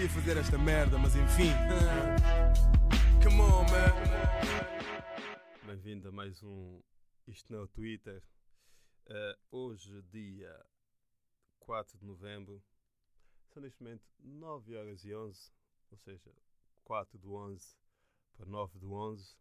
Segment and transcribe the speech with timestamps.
[0.00, 1.52] queria fazer esta merda, mas enfim.
[3.22, 3.92] Come on, man.
[5.66, 6.80] Bem-vindo a mais um
[7.26, 8.22] Isto não é o Twitter.
[9.06, 10.66] Uh, hoje, dia
[11.58, 12.64] 4 de novembro,
[13.50, 15.52] são neste momento 9 horas e 11,
[15.90, 16.32] ou seja,
[16.82, 17.76] 4 do 11
[18.38, 19.36] para 9 do 11,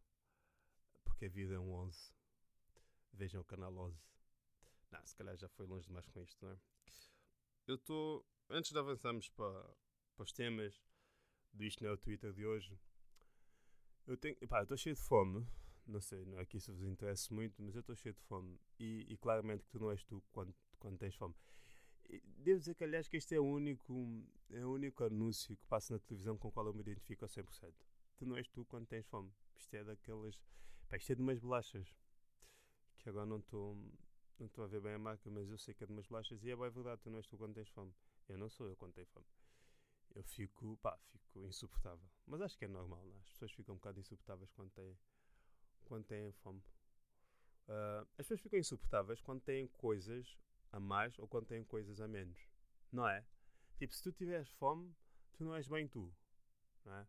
[1.05, 2.11] porque a vida é um 11.
[3.13, 3.97] Vejam o canal 11.
[4.91, 6.57] Não, se calhar já foi longe demais com isto, não é?
[7.65, 8.25] Eu estou.
[8.49, 9.73] Antes de avançarmos para,
[10.19, 10.83] para os temas
[11.53, 12.77] do Isto não é o Twitter de hoje,
[14.05, 14.35] eu tenho.
[14.49, 15.47] Pá, estou cheio de fome.
[15.87, 18.59] Não sei, não é que isso vos interesse muito, mas eu estou cheio de fome.
[18.77, 21.33] E, e, claramente que tu não és tu quando, quando tens fome.
[22.37, 25.93] Devo dizer que, aliás, que este é o único, é o único anúncio que passa
[25.93, 27.73] na televisão com o qual eu me identifico a 100%.
[28.17, 29.31] Tu não és tu quando tens fome.
[29.57, 30.37] Isto é daquelas.
[30.89, 31.95] Pá, isto é de umas bolachas.
[32.99, 33.75] Que agora não estou
[34.37, 36.43] não estou a ver bem a marca, mas eu sei que é de umas bolachas
[36.43, 37.93] e é bem verdade, tu não és tu quando tens fome.
[38.27, 39.25] Eu não sou eu quando tenho fome.
[40.15, 42.09] Eu fico, pá, fico insuportável.
[42.25, 43.15] Mas acho que é normal, não?
[43.15, 43.19] É?
[43.19, 44.97] As pessoas ficam um bocado insuportáveis quando têm,
[45.85, 46.61] quando têm fome.
[47.67, 50.37] Uh, as pessoas ficam insuportáveis quando têm coisas
[50.71, 52.39] a mais ou quando têm coisas a menos.
[52.91, 53.25] Não é?
[53.77, 54.93] Tipo, se tu tiveres fome,
[55.37, 56.13] tu não és bem tu.
[56.83, 57.07] Não é?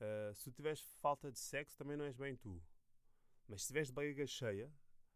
[0.00, 2.60] Uh, se tu tiveres falta de sexo, também não és bem tu.
[3.48, 4.72] Mas se tiveres barriga cheia,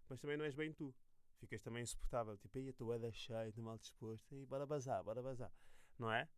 [0.09, 0.95] mas também não és bem tu
[1.39, 2.37] ficas também insuportável.
[2.37, 5.53] Tipo, aí a tua da cheia, de mal disposto, aí bora bazar, bora bazar.
[5.99, 6.29] Não é?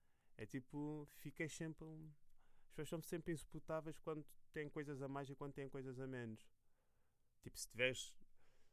[0.40, 1.86] É tipo, ficas sempre.
[2.64, 4.24] As pessoas são sempre insuportáveis quando
[4.54, 6.48] têm coisas a mais e quando têm coisas a menos.
[7.42, 8.14] Tipo, se tiveres.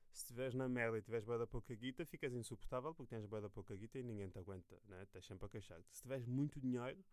[0.10, 3.42] Se estiveres na merda e tiveres bem da pouca guita, ficas insuportável porque tens bem
[3.42, 5.04] da pouca guita e ninguém te aguenta, né?
[5.04, 5.86] Estás sempre a queixar-te.
[5.92, 7.04] Se tiveres muito dinheiro,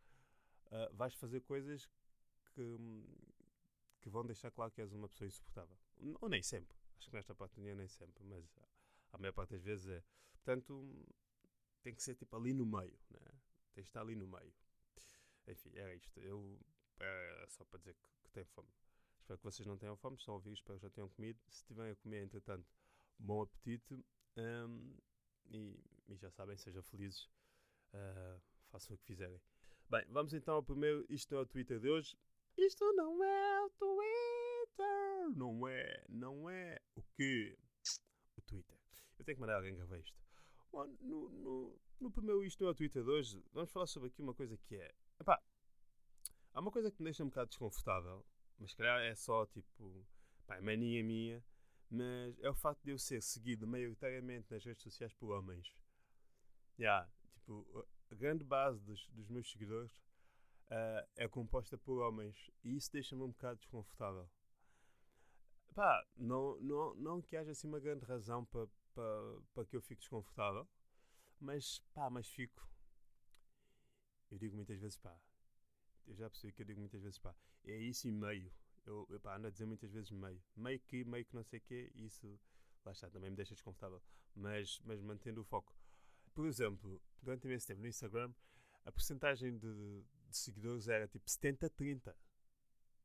[0.67, 1.91] uh, vais fazer coisas
[2.55, 2.79] que,
[4.01, 5.77] que vão deixar claro que és uma pessoa insuportável.
[6.21, 6.79] Ou nem sempre.
[6.97, 8.49] Acho que nesta parte do dinheiro nem sempre, mas
[9.13, 10.03] a maior parte das vezes é.
[10.31, 11.05] Portanto,
[11.83, 13.21] tem que ser tipo ali no meio, né?
[13.75, 14.53] Tem que estar ali no meio.
[15.47, 16.21] Enfim, era isto.
[16.21, 16.59] Eu,
[17.01, 18.69] é só para dizer que, que tenho fome.
[19.19, 21.39] Espero que vocês não tenham fome, a ouvir, espero que já tenham comido.
[21.49, 22.67] Se estiverem a comer, entretanto,
[23.19, 23.95] bom apetite.
[24.37, 24.97] Um,
[25.47, 27.29] e, e, já sabem, sejam felizes.
[27.93, 28.41] Uh,
[28.71, 29.41] façam o que fizerem.
[29.89, 31.07] Bem, vamos então ao primeiro.
[31.09, 32.17] Isto é o Twitter de hoje.
[32.57, 35.37] Isto não é o Twitter.
[35.37, 37.59] Não é, não é o que?
[38.47, 38.79] Twitter.
[39.19, 40.24] Eu tenho que mandar alguém gravar isto.
[40.75, 44.09] Bom, no, no, no primeiro Isto Não é o Twitter de hoje, vamos falar sobre
[44.09, 44.93] aqui uma coisa que é.
[45.21, 45.41] Epá,
[46.53, 48.27] há uma coisa que me deixa um bocado desconfortável,
[48.59, 50.05] mas se calhar é só tipo.
[50.49, 51.45] Pá, é mania minha,
[51.89, 55.73] mas é o facto de eu ser seguido maioritariamente nas redes sociais por homens.
[56.77, 59.93] Yeah, tipo, a grande base dos, dos meus seguidores
[60.73, 64.29] uh, é composta por homens e isso deixa-me um bocado desconfortável.
[65.73, 69.83] Pá, não, não, não que haja assim uma grande razão para pa, pa que eu
[69.83, 70.69] fique desconfortável,
[71.41, 72.69] mas pá, mas fico.
[74.31, 75.17] Eu digo muitas vezes pá.
[76.07, 77.35] Eu já percebi que eu digo muitas vezes pá.
[77.65, 78.53] É isso e meio.
[78.87, 80.43] Eu, eu pá, ando a dizer muitas vezes meio.
[80.57, 82.39] Meio que, meio que não sei o quê, isso
[82.85, 84.03] lá está, também me deixa desconfortável.
[84.35, 85.75] Mas, mas mantendo o foco.
[86.35, 88.33] Por exemplo, durante esse tempo no Instagram,
[88.85, 92.15] a porcentagem de, de seguidores era tipo 70-30.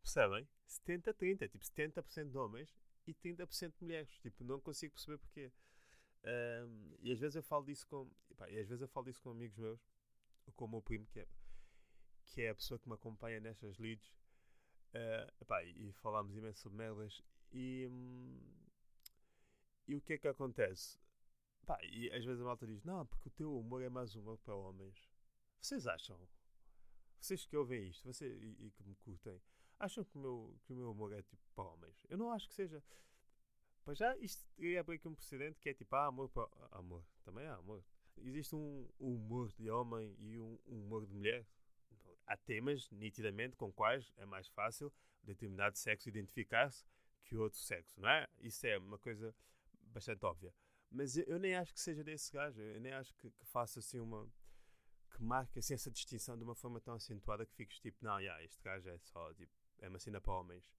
[0.02, 0.48] Percebem?
[0.68, 2.76] 70-30, tipo 70% de homens
[3.06, 4.20] e 30% de mulheres.
[4.20, 5.52] Tipo, não consigo perceber porquê.
[6.24, 8.10] Um, e às vezes eu falo disso com.
[8.30, 9.80] Epá, e às vezes eu falo disso com amigos meus,
[10.56, 11.28] com o meu primo, que é,
[12.26, 14.10] que é a pessoa que me acompanha nestas leads.
[14.94, 17.22] Uh, epá, e falámos imenso sobre merdas.
[17.52, 18.40] E, hum,
[19.88, 21.00] e o que é que acontece?
[21.84, 24.56] E às vezes a malta diz: Não, porque o teu humor é mais humor para
[24.56, 25.10] homens.
[25.62, 26.20] Vocês acham?
[27.20, 29.42] Vocês que ouvem isto vocês, e, e que me curtem,
[29.78, 32.06] acham que o, meu, que o meu humor é tipo para homens?
[32.10, 32.84] Eu não acho que seja.
[33.90, 36.48] Para já, isto é aqui um precedente que é tipo, ah, amor para.
[36.74, 37.84] Amor, também há amor.
[38.18, 41.44] Existe um humor de homem e um humor de mulher.
[42.28, 46.86] Há temas, nitidamente, com quais é mais fácil determinado sexo identificar-se
[47.26, 48.28] que outro sexo, não é?
[48.38, 49.36] Isso é uma coisa
[49.86, 50.54] bastante óbvia.
[50.92, 53.80] Mas eu, eu nem acho que seja desse gajo, eu nem acho que, que faça
[53.80, 54.32] assim uma
[55.10, 58.44] que marque assim, essa distinção de uma forma tão acentuada que fiques tipo, não, yeah,
[58.44, 60.72] este gajo é só tipo, é uma cena para homens.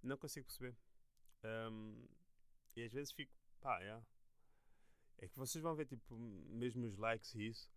[0.00, 0.76] Não consigo perceber.
[1.42, 2.06] Um,
[2.76, 4.04] e às vezes fico, pá, yeah.
[5.18, 7.70] é que vocês vão ver, tipo, mesmo os likes e isso,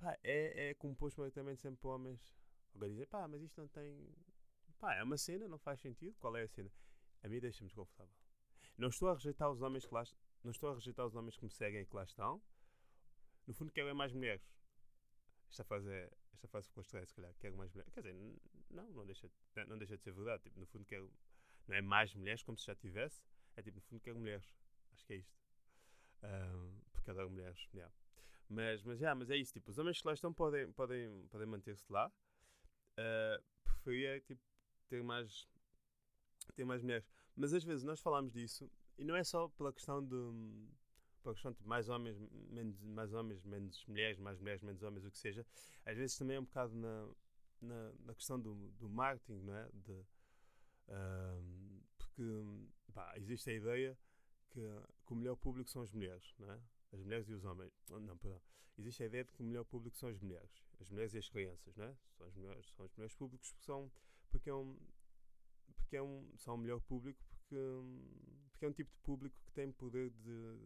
[0.00, 2.34] pá, é, é composto maioritariamente sempre por homens.
[2.74, 4.14] Agora dizem, pá, mas isto não tem.
[4.78, 6.14] Pá, é uma cena, não faz sentido.
[6.18, 6.70] Qual é a cena?
[7.22, 8.12] A mim deixa-me desconfortável.
[8.76, 10.04] Não estou a rejeitar os homens que lá
[10.44, 12.40] não estou a rejeitar os homens que me seguem e que lá estão.
[13.46, 14.42] No fundo, quero é mais mulheres.
[15.50, 17.34] Esta fase, é, esta fase ficou estranha, se calhar.
[17.40, 17.92] Quero mais mulheres.
[17.92, 18.14] Quer dizer,
[18.70, 19.30] não, não deixa,
[19.66, 20.44] não deixa de ser verdade.
[20.44, 21.10] Tipo, no fundo, quero.
[21.66, 23.20] Não é mais mulheres como se já tivesse.
[23.56, 24.46] É tipo, no fundo, quero mulheres.
[24.92, 25.36] Acho que é isto.
[26.22, 27.68] Um, porque adoro mulheres.
[27.74, 27.92] Yeah.
[28.48, 29.52] Mas, mas, yeah, mas é isso.
[29.52, 32.10] Tipo, os homens que lá estão podem, podem, podem manter-se lá.
[32.98, 34.42] uh, preferia tipo,
[34.88, 35.48] ter mais
[36.54, 37.06] ter mais mulheres.
[37.34, 40.16] Mas às vezes nós falamos disso e não é só pela questão de
[41.22, 42.16] pela questão de mais homens,
[42.50, 45.44] menos, mais homens, menos mulheres, mais mulheres, menos homens, o que seja.
[45.84, 47.08] Às vezes também é um bocado na,
[47.60, 49.68] na, na questão do, do marketing, não é?
[49.72, 49.92] De,
[50.88, 52.22] uh, porque
[52.96, 53.98] pá, existe a ideia
[54.48, 54.60] que,
[55.06, 56.58] que, o melhor público são as mulheres, não é?
[56.92, 57.72] As mulheres e os homens.
[57.90, 58.40] Não, perdão.
[58.78, 60.50] Existe a ideia de que o melhor público são as mulheres.
[60.80, 61.94] As mulheres e as crianças, não é?
[62.16, 62.30] São,
[62.74, 63.92] são os melhores públicos porque são,
[64.30, 64.78] porque é um,
[65.74, 67.56] porque é um, são o melhor público porque,
[68.50, 70.56] porque é um tipo de público que tem poder de,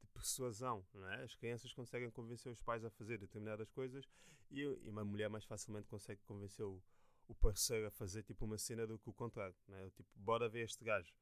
[0.00, 1.24] de persuasão, não é?
[1.24, 4.08] As crianças conseguem convencer os pais a fazer determinadas coisas
[4.52, 6.80] e, e uma mulher mais facilmente consegue convencer o,
[7.26, 9.90] o parceiro a fazer tipo uma cena do que o contrário, não é?
[9.90, 11.12] Tipo, bora ver este gajo.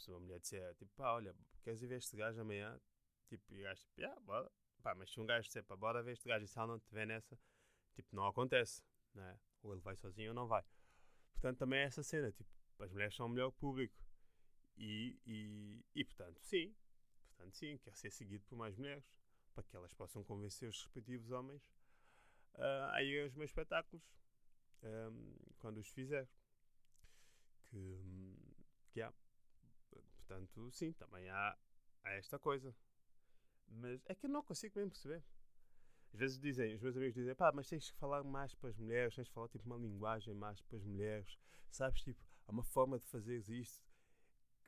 [0.00, 2.80] Se uma mulher disser, tipo, pá, olha, queres ir ver este gajo amanhã?
[3.28, 4.50] Tipo, e o gajo, tipo, ah, bora.
[4.82, 6.76] Pá, mas se um gajo disser, pá, bora ver este gajo e se ela não
[6.76, 7.38] estiver nessa,
[7.94, 8.82] tipo, não acontece,
[9.14, 9.38] não é?
[9.62, 10.64] Ou ele vai sozinho ou não vai.
[11.34, 13.94] Portanto, também é essa cena, tipo, as mulheres são o melhor público.
[14.76, 16.74] E, e, e portanto, sim,
[17.28, 19.04] portanto, sim, quer ser seguido por mais mulheres,
[19.54, 21.62] para que elas possam convencer os respectivos homens
[22.54, 24.02] uh, a ir aos meus espetáculos
[24.82, 26.26] um, quando os fizer.
[27.68, 28.36] Que,
[28.90, 29.12] que há.
[30.30, 31.58] Portanto, sim, também há,
[32.04, 32.72] há esta coisa.
[33.66, 35.24] Mas é que eu não consigo mesmo perceber.
[36.12, 38.76] Às vezes dizem, os meus amigos dizem, pá, mas tens que falar mais para as
[38.76, 41.36] mulheres, tens que falar tipo uma linguagem mais para as mulheres,
[41.68, 42.02] sabes?
[42.02, 43.84] Tipo, há uma forma de fazeres isto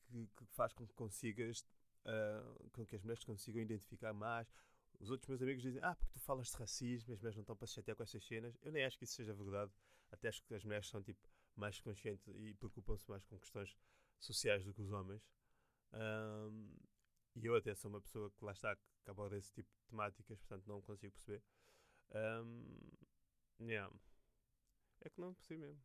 [0.08, 1.64] que, que faz com que consigas,
[2.06, 4.52] uh, com que as mulheres consigam identificar mais.
[4.98, 7.56] Os outros meus amigos dizem, ah, porque tu falas de racismo, as mulheres não estão
[7.56, 8.58] para se chatear com estas cenas.
[8.62, 9.72] Eu nem acho que isso seja verdade.
[10.10, 13.76] Até acho que as mulheres são tipo mais conscientes e preocupam-se mais com questões
[14.18, 15.22] sociais do que os homens.
[15.94, 16.74] Um,
[17.36, 20.38] e eu até sou uma pessoa que lá está, que aborda esse tipo de temáticas,
[20.38, 21.42] portanto não consigo perceber.
[22.14, 22.90] Um,
[23.60, 23.94] yeah.
[25.00, 25.82] É que não percebo mesmo.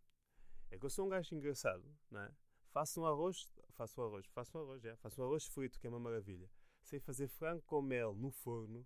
[0.70, 2.32] É que eu sou um gajo engraçado, não é?
[2.72, 4.96] Faço um arroz, faço um arroz, faço um arroz, é.
[4.98, 6.50] Faço um arroz frito, que é uma maravilha.
[6.84, 8.86] Sei fazer frango com mel no forno.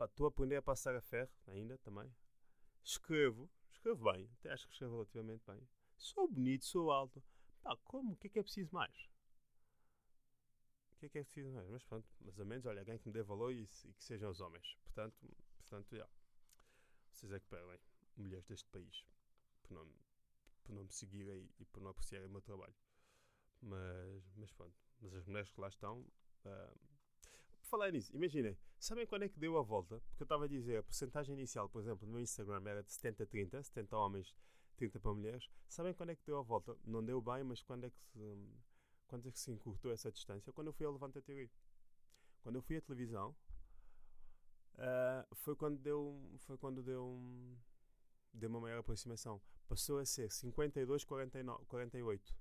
[0.00, 2.12] Estou a aprender a passar a ferro ainda também.
[2.82, 5.68] Escrevo, escrevo bem, até acho que escrevo relativamente bem.
[5.96, 7.22] Sou bonito, sou alto.
[7.62, 8.12] Pá, como?
[8.12, 9.09] O que é que é preciso mais?
[11.00, 11.68] Que é que é preciso mais?
[11.68, 14.30] Mas pronto, mais ou menos, olha, alguém que me dê valor e, e que sejam
[14.30, 14.76] os homens.
[14.84, 15.16] Portanto,
[15.56, 16.08] portanto, já.
[17.10, 17.80] Vocês é que perdem,
[18.16, 19.04] mulheres deste país,
[19.62, 19.86] por não,
[20.62, 22.74] por não me seguirem e por não apreciarem o meu trabalho.
[23.62, 26.00] Mas, mas pronto, mas as mulheres que lá estão.
[26.44, 26.78] Uh,
[27.60, 30.00] por falar nisso, imaginem, sabem quando é que deu a volta?
[30.00, 32.90] Porque eu estava a dizer, a porcentagem inicial, por exemplo, no meu Instagram era de
[32.90, 34.34] 70-30, 70 homens,
[34.76, 35.48] 30 para mulheres.
[35.66, 36.76] Sabem quando é que deu a volta?
[36.84, 38.18] Não deu bem, mas quando é que se
[39.10, 40.52] quando é que se encurtou essa distância?
[40.52, 41.50] Quando eu fui ao Levanta TV.
[42.42, 43.36] Quando eu fui à televisão,
[44.76, 47.20] uh, foi quando deu, foi quando deu,
[48.32, 49.42] deu uma maior aproximação.
[49.68, 52.34] Passou a ser 52, 49, 48.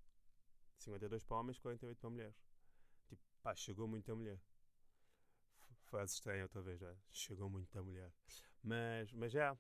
[0.78, 2.36] 52 para homens, 48 para mulheres.
[3.08, 4.40] Tipo, pá, chegou muita mulher.
[5.86, 6.96] Frase estranha outra vez, já.
[7.12, 8.14] Chegou muita mulher.
[8.64, 9.58] Mas, mas já.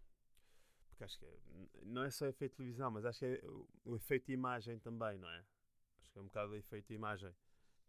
[0.89, 1.39] Porque acho que é,
[1.83, 5.29] não é só efeito televisão, mas acho que é o, o efeito imagem também, não
[5.29, 5.44] é?
[6.01, 7.36] Acho que é um bocado de efeito de imagem.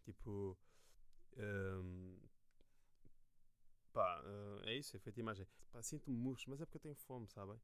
[0.05, 0.57] Tipo.
[1.37, 2.19] Um,
[3.93, 5.47] pá, uh, é isso, efeito de imagem.
[5.83, 7.61] Sinto-me murcho, mas é porque eu tenho fome, sabem?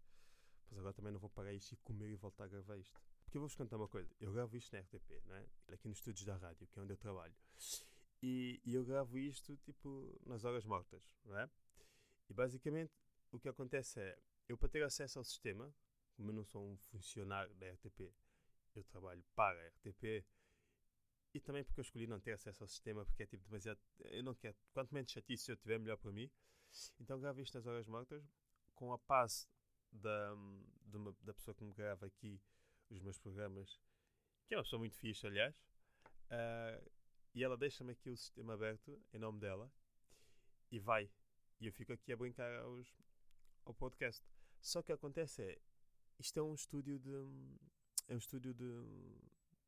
[0.67, 3.01] Pois agora também não vou pagar isto e comer e voltar a gravar isto.
[3.25, 4.15] Porque eu vou-vos contar uma coisa.
[4.21, 5.47] Eu gravo isto na RTP, não é?
[5.69, 7.35] Aqui nos estúdios da rádio, que é onde eu trabalho.
[8.23, 11.51] E, e eu gravo isto, tipo, nas horas mortas, não é?
[12.29, 12.93] E basicamente
[13.31, 14.19] o que acontece é,
[14.49, 15.73] eu para ter acesso ao sistema,
[16.15, 18.13] como eu não sou um funcionário da RTP,
[18.75, 20.25] eu trabalho para a RTP
[21.37, 23.79] e também porque eu escolhi não ter acesso ao sistema porque é tipo demasiado.
[23.99, 24.57] Eu não quero.
[24.73, 26.31] Quanto menos chatice eu tiver, melhor para mim.
[26.99, 28.27] Então gravo isto nas horas mortas
[28.75, 29.47] com a paz
[29.93, 32.41] da, uma, da pessoa que me grava aqui
[32.89, 33.79] os meus programas,
[34.47, 35.57] que é uma pessoa muito fixe, aliás.
[36.31, 36.91] Uh,
[37.35, 39.71] e ela deixa-me aqui o sistema aberto em nome dela
[40.71, 41.11] e vai.
[41.61, 42.89] E eu fico aqui a brincar aos,
[43.67, 44.25] ao podcast.
[44.61, 45.59] Só que acontece é,
[46.19, 47.11] isto é um estúdio de
[48.09, 48.65] é um estúdio de,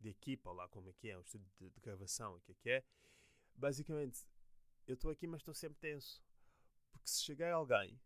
[0.01, 2.55] de equipa, lá como é que é, um estúdio de, de gravação, o que é
[2.55, 2.85] que é.
[3.55, 4.27] Basicamente,
[4.87, 6.23] eu estou aqui, mas estou sempre tenso.
[6.91, 8.01] Porque se chegar alguém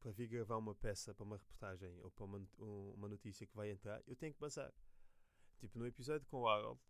[0.00, 3.70] para vir gravar uma peça para uma reportagem ou para uma, uma notícia que vai
[3.70, 4.72] entrar, eu tenho que passar.
[5.58, 6.80] Tipo, no episódio com o Harold,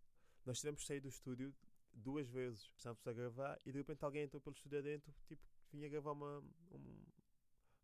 [0.45, 1.55] nós tivemos que sair do estúdio
[1.93, 2.71] duas vezes.
[2.77, 6.39] Estávamos a gravar e de repente alguém entrou pelo estúdio adentro, tipo, vinha gravar uma,
[6.73, 7.05] um,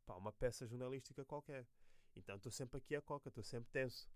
[0.05, 1.67] pá, uma peça jornalística qualquer.
[2.15, 4.09] Então estou sempre aqui a coca, estou sempre tenso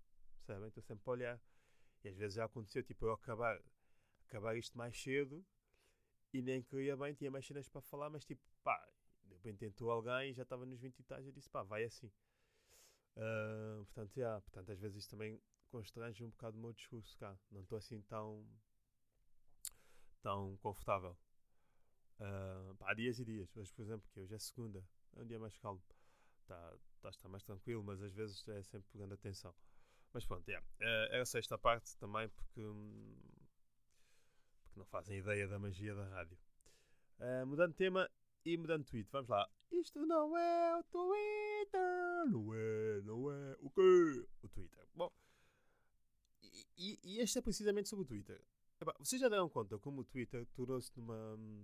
[0.47, 0.69] percebem?
[0.69, 1.41] Estou sempre a olhar.
[2.03, 3.59] E às vezes já aconteceu, tipo, eu acabar,
[4.27, 5.45] acabar isto mais cedo
[6.33, 8.77] e nem queria bem, tinha mais cenas para falar, mas tipo, pá,
[9.23, 11.83] de repente entrou alguém e já estava nos 20 e tais, eu disse, pá, vai
[11.83, 12.11] assim.
[13.15, 17.37] Uh, portanto, yeah, portanto, às vezes isto também constrange um bocado o meu discurso cá.
[17.51, 18.45] Não estou assim tão,
[20.21, 21.17] tão confortável.
[22.19, 23.55] Uh, pá, há dias e dias.
[23.55, 25.81] Hoje, por exemplo, que hoje é segunda, é um dia mais calmo.
[26.41, 29.53] Está tá, está mais tranquilo, mas às vezes é sempre pegando atenção.
[30.17, 30.65] Mas pronto, yeah.
[30.81, 33.15] uh, era só esta parte também porque, hum,
[34.63, 36.35] porque não fazem ideia da magia da rádio.
[37.19, 38.09] Uh, mudando de tema
[38.43, 39.47] e mudando de tweet, vamos lá.
[39.71, 44.27] Isto não é o Twitter, não é, não é o quê?
[44.41, 44.87] O Twitter.
[44.95, 45.13] Bom,
[46.41, 48.43] e, e, e este é precisamente sobre o Twitter.
[48.81, 51.63] Epá, vocês já deram conta como o Twitter tornou-se numa, hum,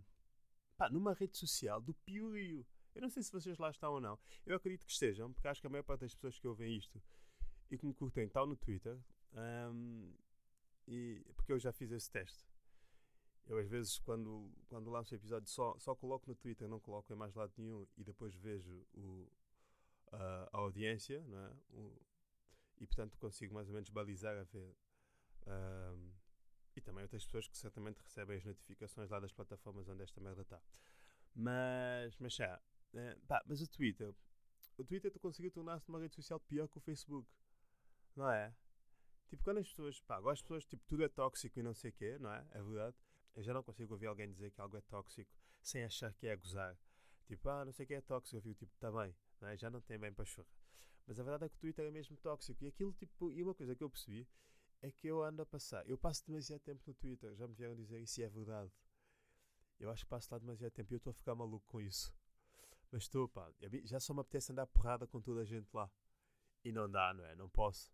[0.77, 2.63] pá, numa rede social do piorio.
[2.93, 4.19] Eu não sei se vocês lá estão ou não.
[4.45, 7.01] Eu acredito que estejam, porque acho que a maior parte das pessoas que ouvem isto
[7.69, 8.97] e que me curtem estão no Twitter.
[9.33, 10.13] Um,
[10.87, 12.45] e, porque eu já fiz esse teste.
[13.45, 17.15] Eu às vezes quando, quando lanço episódio só, só coloco no Twitter, não coloco em
[17.15, 19.29] mais lado nenhum e depois vejo o,
[20.11, 21.53] a, a audiência, não é?
[21.71, 22.01] O,
[22.79, 24.75] e portanto consigo mais ou menos balizar a ver.
[25.45, 26.11] Um,
[26.75, 30.41] e também outras pessoas que certamente recebem as notificações lá das plataformas onde esta merda
[30.41, 30.61] está.
[31.35, 32.61] Mas, mas já,
[32.93, 34.13] é, pá, mas o Twitter,
[34.77, 37.29] o Twitter tu conseguiu tornar-se uma rede social pior que o Facebook,
[38.15, 38.53] não é?
[39.27, 41.93] Tipo, quando as pessoas, pá, as pessoas, tipo, tudo é tóxico e não sei o
[41.93, 42.45] quê, não é?
[42.51, 42.95] É verdade.
[43.35, 46.35] Eu já não consigo ouvir alguém dizer que algo é tóxico sem achar que é
[46.35, 46.77] gozar.
[47.25, 49.57] Tipo, ah, não sei o que é tóxico, eu vi, tipo, tá bem, não é?
[49.57, 50.47] Já não tem bem para chorar.
[51.05, 52.63] Mas a verdade é que o Twitter é mesmo tóxico.
[52.63, 54.27] E aquilo, tipo, e uma coisa que eu percebi
[54.81, 55.87] é que eu ando a passar.
[55.89, 57.35] Eu passo demasiado tempo no Twitter.
[57.35, 58.71] Já me vieram dizer isso e é verdade.
[59.79, 62.13] Eu acho que passo lá demasiado tempo e eu estou a ficar maluco com isso.
[62.91, 63.51] Mas estou, pá.
[63.85, 65.89] Já só me apetece andar porrada com toda a gente lá.
[66.63, 67.35] E não dá, não é?
[67.35, 67.91] Não posso.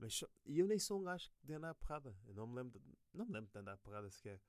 [0.00, 2.16] Mas e eu nem sou um gajo de andar porrada.
[2.26, 4.40] Eu não me lembro de, não me lembro de andar porrada sequer.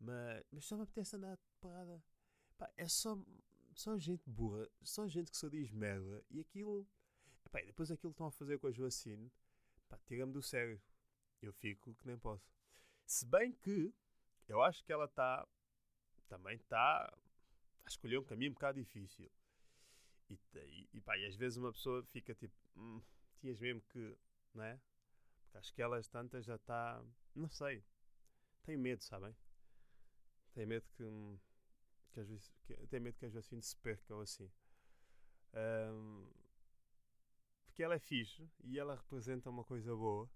[0.00, 2.02] Mas, mas só me apetece andar porrada.
[2.56, 3.18] Pá, é só,
[3.74, 4.66] só gente burra.
[4.82, 6.24] Só gente que só diz merda.
[6.30, 6.88] E aquilo.
[7.52, 9.30] Pá, depois aquilo que estão a fazer com a Joacine.
[9.86, 10.80] Pá, tira-me do sério.
[11.42, 12.50] Eu fico que nem posso.
[13.04, 13.94] Se bem que
[14.48, 15.46] eu acho que ela está.
[16.26, 17.04] Também está
[17.84, 19.30] a escolher um caminho um bocado difícil.
[20.30, 22.54] E, e, e, pá, e às vezes uma pessoa fica tipo.
[22.76, 23.02] Hum,
[23.40, 24.16] tinhas mesmo que.
[24.56, 24.80] Não é?
[25.42, 27.04] Porque acho que elas tantas já está.
[27.34, 27.84] Não sei.
[28.64, 29.36] Tenho medo, sabem?
[30.54, 31.04] Tenho medo que.
[32.12, 34.50] que, às vezes, que tenho medo que as Joacine se percam assim.
[35.54, 36.26] Um,
[37.66, 40.28] porque ela é fixe e ela representa uma coisa boa.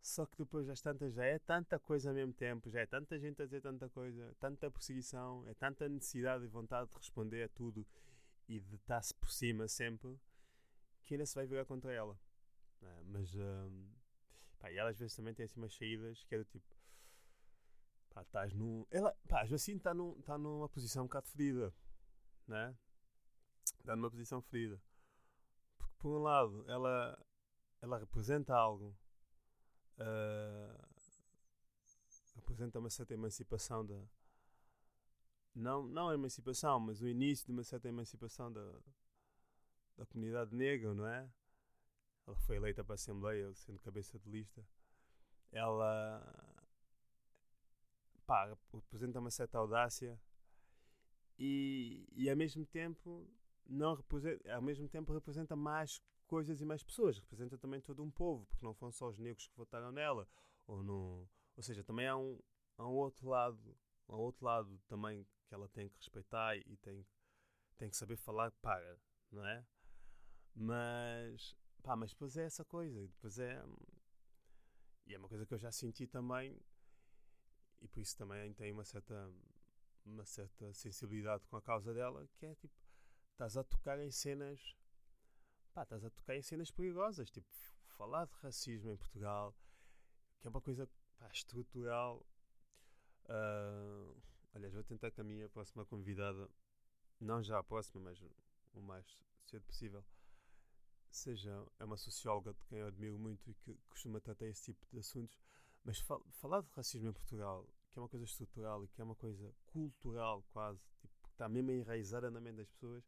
[0.00, 3.18] Só que depois das tantas já é tanta coisa ao mesmo tempo, já é tanta
[3.18, 7.48] gente a dizer tanta coisa, tanta perseguição, é tanta necessidade e vontade de responder a
[7.48, 7.86] tudo
[8.46, 10.18] e de estar-se por cima sempre,
[11.04, 12.18] que ainda se vai virar contra ela.
[12.86, 13.02] É?
[13.04, 13.88] Mas um,
[14.58, 16.74] pá, e ela às vezes também tem assim umas saídas que é do tipo
[18.10, 18.86] pá, estás num.
[18.90, 21.74] Ela, pá, a Joacine está num, tá numa posição um bocado ferida,
[22.46, 22.76] né?
[23.80, 24.80] Está numa posição ferida.
[25.76, 27.18] Porque por um lado ela,
[27.82, 28.96] ela representa algo
[29.98, 30.84] uh,
[32.36, 34.00] representa uma certa emancipação da.
[35.54, 38.72] Não, não a emancipação, mas o início de uma certa emancipação da,
[39.96, 41.28] da comunidade negra, não é?
[42.26, 44.66] Ela foi eleita para a Assembleia, sendo cabeça de lista.
[45.52, 46.22] Ela
[48.26, 50.18] pá, representa uma certa audácia
[51.38, 53.28] e, e ao mesmo tempo
[53.66, 58.10] não representa, ao mesmo tempo representa mais coisas e mais pessoas, representa também todo um
[58.10, 60.26] povo, porque não foram só os negros que votaram nela,
[60.66, 62.40] ou, no, ou seja, também há um,
[62.78, 63.76] há um outro lado,
[64.08, 67.06] há outro lado também que ela tem que respeitar e tem,
[67.76, 68.98] tem que saber falar para,
[69.30, 69.64] não é?
[70.54, 73.62] Mas, pá, mas depois é essa coisa, depois é,
[75.06, 76.58] e é uma coisa que eu já senti também,
[77.80, 79.30] e por isso também tem uma certa,
[80.04, 82.74] uma certa sensibilidade com a causa dela, que é tipo,
[83.32, 84.74] estás a tocar em cenas
[85.74, 87.48] pá, estás a tocar em cenas perigosas, tipo,
[87.96, 89.54] falar de racismo em Portugal,
[90.40, 90.88] que é uma coisa
[91.18, 92.24] pá, estrutural.
[93.24, 94.16] Uh,
[94.54, 96.48] aliás, vou tentar que a minha próxima convidada,
[97.20, 98.22] não já a próxima, mas
[98.72, 99.04] o mais
[99.46, 100.04] cedo possível,
[101.16, 104.86] seja é uma socióloga de quem eu admiro muito e que costuma tratar esse tipo
[104.90, 105.38] de assuntos.
[105.84, 109.04] Mas fal falar de racismo em Portugal, que é uma coisa estrutural e que é
[109.04, 113.04] uma coisa cultural quase, tipo, que está mesmo enraizada na mente das pessoas,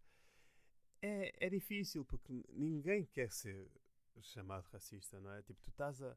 [1.03, 3.71] é, é difícil porque ninguém quer ser
[4.21, 5.43] chamado racista, não é?
[5.43, 6.17] Tipo, tu estás a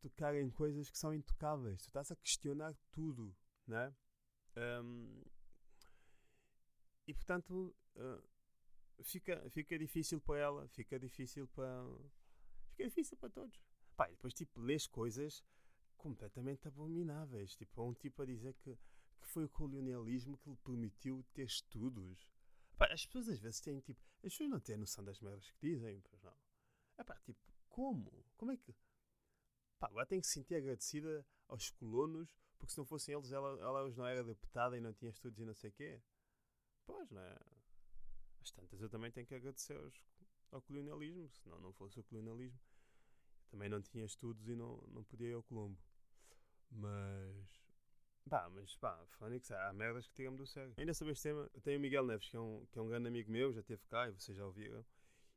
[0.00, 3.34] tocar em coisas que são intocáveis, tu estás a questionar tudo,
[3.66, 3.94] não é?
[4.56, 5.22] Um,
[7.06, 8.31] e portanto uh,
[9.02, 11.84] fica, fica difícil para ela, fica difícil para.
[12.70, 13.60] Fica difícil para todos.
[13.96, 15.44] Pá, depois tipo, lês coisas
[15.96, 17.54] completamente abomináveis.
[17.56, 18.74] Tipo, um tipo a dizer que,
[19.20, 22.26] que foi o colonialismo que lhe permitiu ter estudos
[22.82, 24.00] Pá, as pessoas às vezes têm tipo.
[24.24, 26.36] As pessoas não têm noção das merdas que dizem, pois não.
[26.98, 28.24] É pá, tipo, como?
[28.36, 28.74] Como é que.
[29.78, 33.50] Pá, agora tem que se sentir agradecida aos colonos, porque se não fossem eles, ela,
[33.60, 36.02] ela hoje não era deputada e não tinha estudos e não sei o quê.
[36.84, 37.38] Pois, não é?
[38.42, 39.94] Às tantas eu também tenho que agradecer aos,
[40.50, 42.58] ao colonialismo, senão não fosse o colonialismo.
[43.50, 45.78] Também não tinha estudos e não, não podia ir ao Colombo.
[46.70, 47.62] Mas.
[48.28, 50.74] Pá, mas pá, Fónix, há merdas que tiram-me do sério.
[50.76, 52.88] Ainda sobre este tema, eu tenho o Miguel Neves, que é um, que é um
[52.88, 54.84] grande amigo meu, já esteve cá e vocês já ouviram.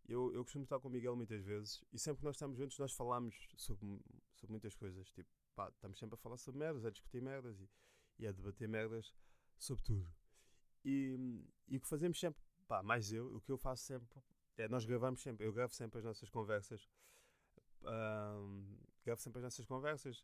[0.08, 2.78] Eu, eu costumo estar com o Miguel muitas vezes e sempre que nós estamos juntos
[2.78, 4.00] nós falamos sobre,
[4.36, 5.12] sobre muitas coisas.
[5.12, 7.70] Tipo, pá, estamos sempre a falar sobre merdas, a discutir merdas e,
[8.20, 9.14] e a debater merdas
[9.58, 10.08] sobre tudo.
[10.84, 14.22] E, e o que fazemos sempre, pá, mais eu, o que eu faço sempre
[14.58, 16.90] é nós gravamos sempre, eu gravo sempre as nossas conversas.
[17.84, 20.24] Um, gravo sempre as nossas conversas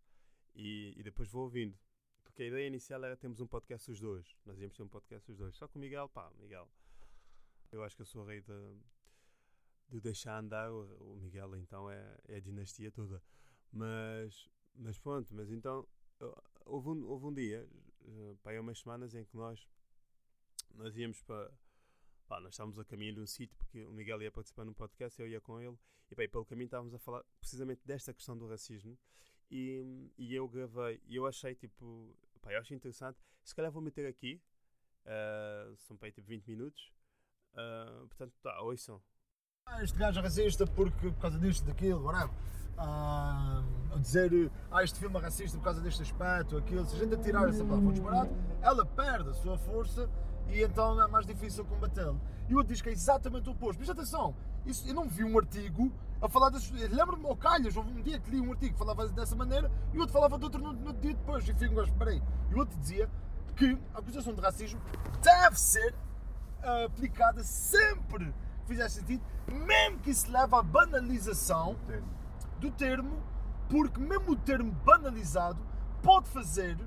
[0.56, 1.78] e, e depois vou ouvindo.
[2.24, 4.38] Porque a ideia inicial era termos um podcast os dois.
[4.46, 5.56] Nós íamos ter um podcast os dois.
[5.56, 6.70] Só que o Miguel, pá, Miguel.
[7.72, 8.78] Eu acho que eu sou o rei de,
[9.90, 10.72] de deixar andar.
[10.72, 13.22] O, o Miguel, então, é, é a dinastia toda.
[13.72, 15.86] Mas, mas pronto, mas então.
[16.66, 17.68] Houve um, houve um dia,
[18.44, 19.68] pá, há umas semanas, em que nós,
[20.76, 21.52] nós íamos para.
[22.32, 25.22] Pá, nós estávamos a caminho de um sítio porque o Miguel ia participar num podcast,
[25.22, 25.78] eu ia com ele,
[26.10, 28.98] e e pelo caminho estávamos a falar precisamente desta questão do racismo
[29.50, 33.20] e, e eu gravei e eu achei tipo, pá, eu achei interessante.
[33.44, 34.42] Se calhar vou meter aqui,
[35.04, 36.90] uh, são para aí tipo 20 minutos.
[37.52, 39.04] Uh, portanto, tá, ouçam.
[39.66, 42.34] Ah, este gajo é racista porque, por causa disto, daquilo, whatever.
[42.78, 43.62] Ah,
[44.00, 46.86] dizer, ah, este filme é racista por causa deste aspecto, aquilo.
[46.86, 48.30] Se a gente atirar essa palavra disparado,
[48.62, 50.10] ela perde a sua força
[50.52, 52.20] e então é mais difícil combatê-lo.
[52.50, 53.80] E o outro diz que é exatamente o oposto.
[53.80, 55.92] Mas atenção, isso, eu não vi um artigo
[56.22, 56.70] a falar das.
[56.70, 59.98] Lembro-me, ao calhas, houve um dia que li um artigo que falava dessa maneira e
[59.98, 61.48] o outro falava de outro no, no dia depois.
[61.48, 62.22] E fico, esperei.
[62.50, 63.10] E o outro dizia
[63.56, 64.82] que a acusação de racismo
[65.22, 65.94] deve ser
[66.64, 71.76] uh, aplicada sempre que fizer sentido, mesmo que isso leve à banalização
[72.60, 73.22] do termo,
[73.70, 75.60] porque mesmo o termo banalizado
[76.02, 76.78] pode fazer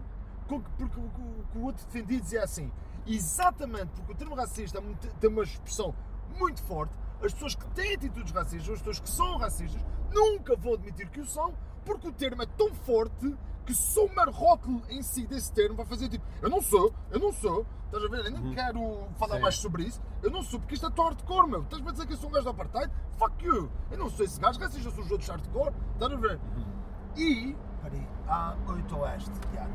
[0.46, 2.70] porque o o outro defendia dizia assim,
[3.06, 4.82] exatamente porque o termo racista
[5.20, 5.94] tem uma expressão
[6.38, 10.74] muito forte, as pessoas que têm atitudes racistas, as pessoas que são racistas, nunca vão
[10.74, 11.54] admitir que o são,
[11.84, 15.86] porque o termo é tão forte que só o rótulo em si desse termo vai
[15.86, 18.26] fazer tipo, eu não sou, eu não sou, estás a ver?
[18.26, 18.54] Eu nem uhum.
[18.54, 19.42] quero falar Sim.
[19.42, 21.62] mais sobre isso, eu não sou, porque isto é tão hardcore, meu.
[21.62, 22.92] Estás-me a dizer que eu sou um gajo do apartheid?
[23.16, 23.70] Fuck you!
[23.90, 26.40] Eu não sou esse gajo, racista, eu sou os outros hardcore, estás a ver?
[26.56, 26.74] Uhum.
[27.16, 29.70] E, peraí, a 8 oeste, yeah.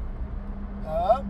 [0.86, 1.24] Ah,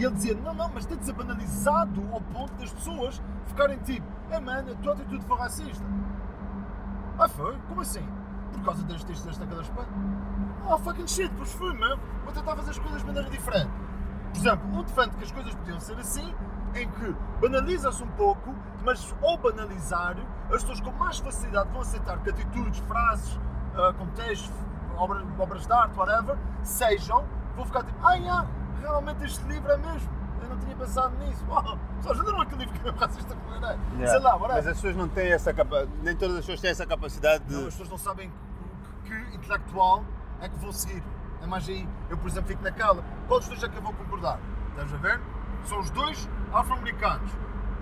[0.00, 3.76] E ele dizia: Não, não, mas tem de ser banalizado ao ponto das pessoas ficarem
[3.80, 5.84] tipo: É mano, a tua atitude foi racista.
[7.18, 7.54] Ah, foi?
[7.68, 8.02] Como assim?
[8.50, 9.88] Por causa das textos desta cada espanha?
[10.66, 11.98] Oh, fucking shit, pois foi, meu.
[12.24, 13.70] Vou tentar fazer as coisas de maneira diferente.
[14.32, 16.34] Por exemplo, um defende que as coisas podiam ser assim,
[16.74, 22.18] em que banaliza-se um pouco, mas ao banalizar, as pessoas com mais facilidade vão aceitar
[22.22, 24.50] que atitudes, frases, uh, contextos,
[25.00, 27.24] obras, obras de arte, whatever, sejam,
[27.56, 28.46] vão ficar tipo, ah, yeah,
[28.80, 30.20] realmente este livro é mesmo.
[30.42, 31.44] Eu não tinha pensado nisso.
[31.48, 33.78] Uau, só ajudaram aquele livro que é racista como era.
[33.92, 34.06] Yeah.
[34.06, 36.86] Sei lá, Mas as pessoas não têm essa capacidade, nem todas as pessoas têm essa
[36.86, 37.52] capacidade de.
[37.54, 38.32] Não, as pessoas não sabem
[39.04, 40.04] que, que intelectual
[40.40, 41.02] é que vou seguir.
[41.42, 41.88] É mais aí.
[42.08, 43.02] Eu, por exemplo, fico naquela.
[43.28, 44.38] Qual dos dois é que eu vou concordar?
[44.70, 45.20] Estás a ver?
[45.64, 47.30] São os dois afro-americanos.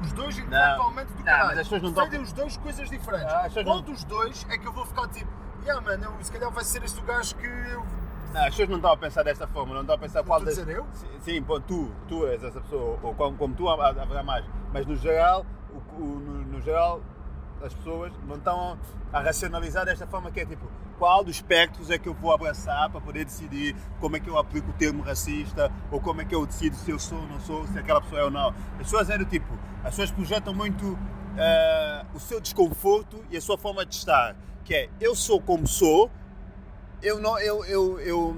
[0.03, 1.49] Os dois intelectualmente do caralho.
[1.49, 3.33] Mas as pessoas não Defendem os dois coisas diferentes.
[3.33, 3.83] Ah, Qual não...
[3.83, 5.31] dos dois é que eu vou ficar tipo,
[5.65, 7.85] yeah, mano, eu, se calhar vai ser este o gajo que eu
[8.33, 10.57] não, as pessoas não estão a pensar desta forma, não estão a pensar qual das.
[10.57, 10.87] Dizer eu?
[11.21, 14.45] Sim, pô, tu, tu és essa pessoa, ou como, como tu haverá mais.
[14.73, 17.01] Mas no geral, o, o, no, no, geral,
[17.63, 18.79] as pessoas não estão
[19.13, 20.67] a racionalizar desta forma que é tipo,
[20.99, 24.37] qual dos espectros é que eu vou abraçar para poder decidir como é que eu
[24.37, 27.41] aplico o termo racista, ou como é que eu decido se eu sou ou não
[27.41, 28.49] sou, se aquela pessoa é ou não.
[28.73, 30.85] As pessoas é do tipo, as pessoas projetam muito
[31.39, 34.37] uh, o seu desconforto e a sua forma de estar,
[34.69, 36.11] que é eu sou como sou
[37.03, 38.37] eu não, eu, eu, eu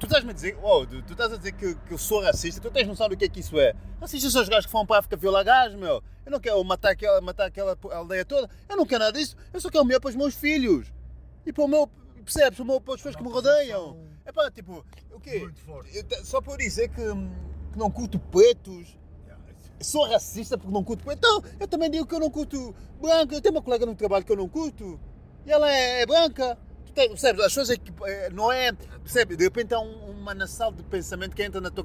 [0.00, 2.60] tu estás-me a dizer, oh, tu, tu, estás a dizer que, que eu sou racista,
[2.60, 3.74] tu tens noção do que é que isso é?
[4.00, 6.02] Racistas são os gajos que vão para a África violar gajos, meu.
[6.24, 9.60] Eu não quero matar aquela, matar aquela aldeia toda, eu não quero nada disso, eu
[9.60, 10.92] só quero o melhor para os meus filhos.
[11.44, 11.86] E para o meu,
[12.24, 13.98] percebes, para, o meu, para as pessoas que me rodeiam.
[14.24, 15.46] É pá, tipo, o quê?
[15.92, 17.02] Eu, só por dizer que,
[17.72, 18.96] que não curto pretos,
[19.80, 21.10] sou racista porque não curto.
[21.12, 23.34] Então, eu também digo que eu não curto branco.
[23.34, 24.98] Eu tenho uma colega no trabalho que eu não curto
[25.48, 26.58] e ela é, é branca
[26.98, 27.44] tem, percebes?
[27.44, 28.72] As coisas que eh, não é.
[28.72, 29.36] Percebe?
[29.36, 31.84] De repente há um, uma nação de pensamento que entra na tua.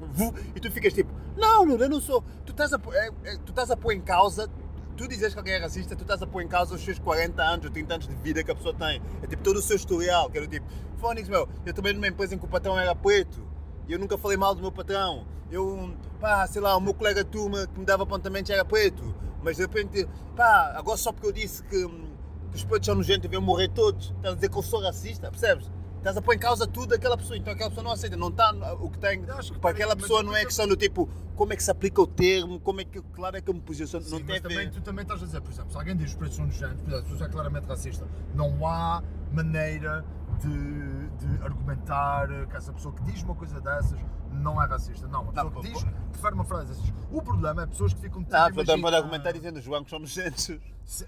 [0.56, 2.24] e tu ficas tipo, não, eu não sou.
[2.44, 4.50] Tu estás a, é, é, tu estás a pôr em causa.
[4.96, 7.42] Tu dizes que alguém é racista, tu estás a pôr em causa os seus 40
[7.42, 9.00] anos ou 30 anos de vida que a pessoa tem.
[9.22, 10.28] É tipo todo o seu historial.
[10.30, 10.66] Que era tipo,
[10.98, 13.40] Fónix, meu, eu também numa empresa em que o patrão era preto
[13.86, 15.26] e eu nunca falei mal do meu patrão.
[15.48, 19.56] Eu, pá, sei lá, o meu colega turma que me dava apontamentos era preto Mas
[19.56, 22.13] de repente, pá, agora só porque eu disse que, hum, que
[22.54, 25.70] os pretos são nojentos deviam morrer todos, estás a dizer que eu sou racista, percebes?
[25.98, 28.52] Estás a pôr em causa tudo daquela pessoa, então aquela pessoa não aceita, não está
[28.74, 29.22] o que tem.
[29.22, 32.06] Que Para aquela pessoa não é questão do tipo, como é que se aplica o
[32.06, 34.70] termo, como é que, claro é que eu me posiciono, Sim, não tem mas também,
[34.70, 36.92] tu também estás a dizer, por exemplo, se alguém diz os pretos são nojentos, por
[36.92, 40.04] exemplo, se você é claramente racista, não há maneira
[40.34, 43.98] de, de argumentar que essa pessoa que diz uma coisa dessas
[44.32, 45.06] não é racista.
[45.08, 46.92] Não, a pessoa Não, que diz, prefere uma frase dessas.
[47.10, 49.98] O problema é pessoas que ficam tipo, Ah, pode imagina- argumentar dizendo os bancos são
[49.98, 50.44] nojentos.
[50.84, 51.06] Sim,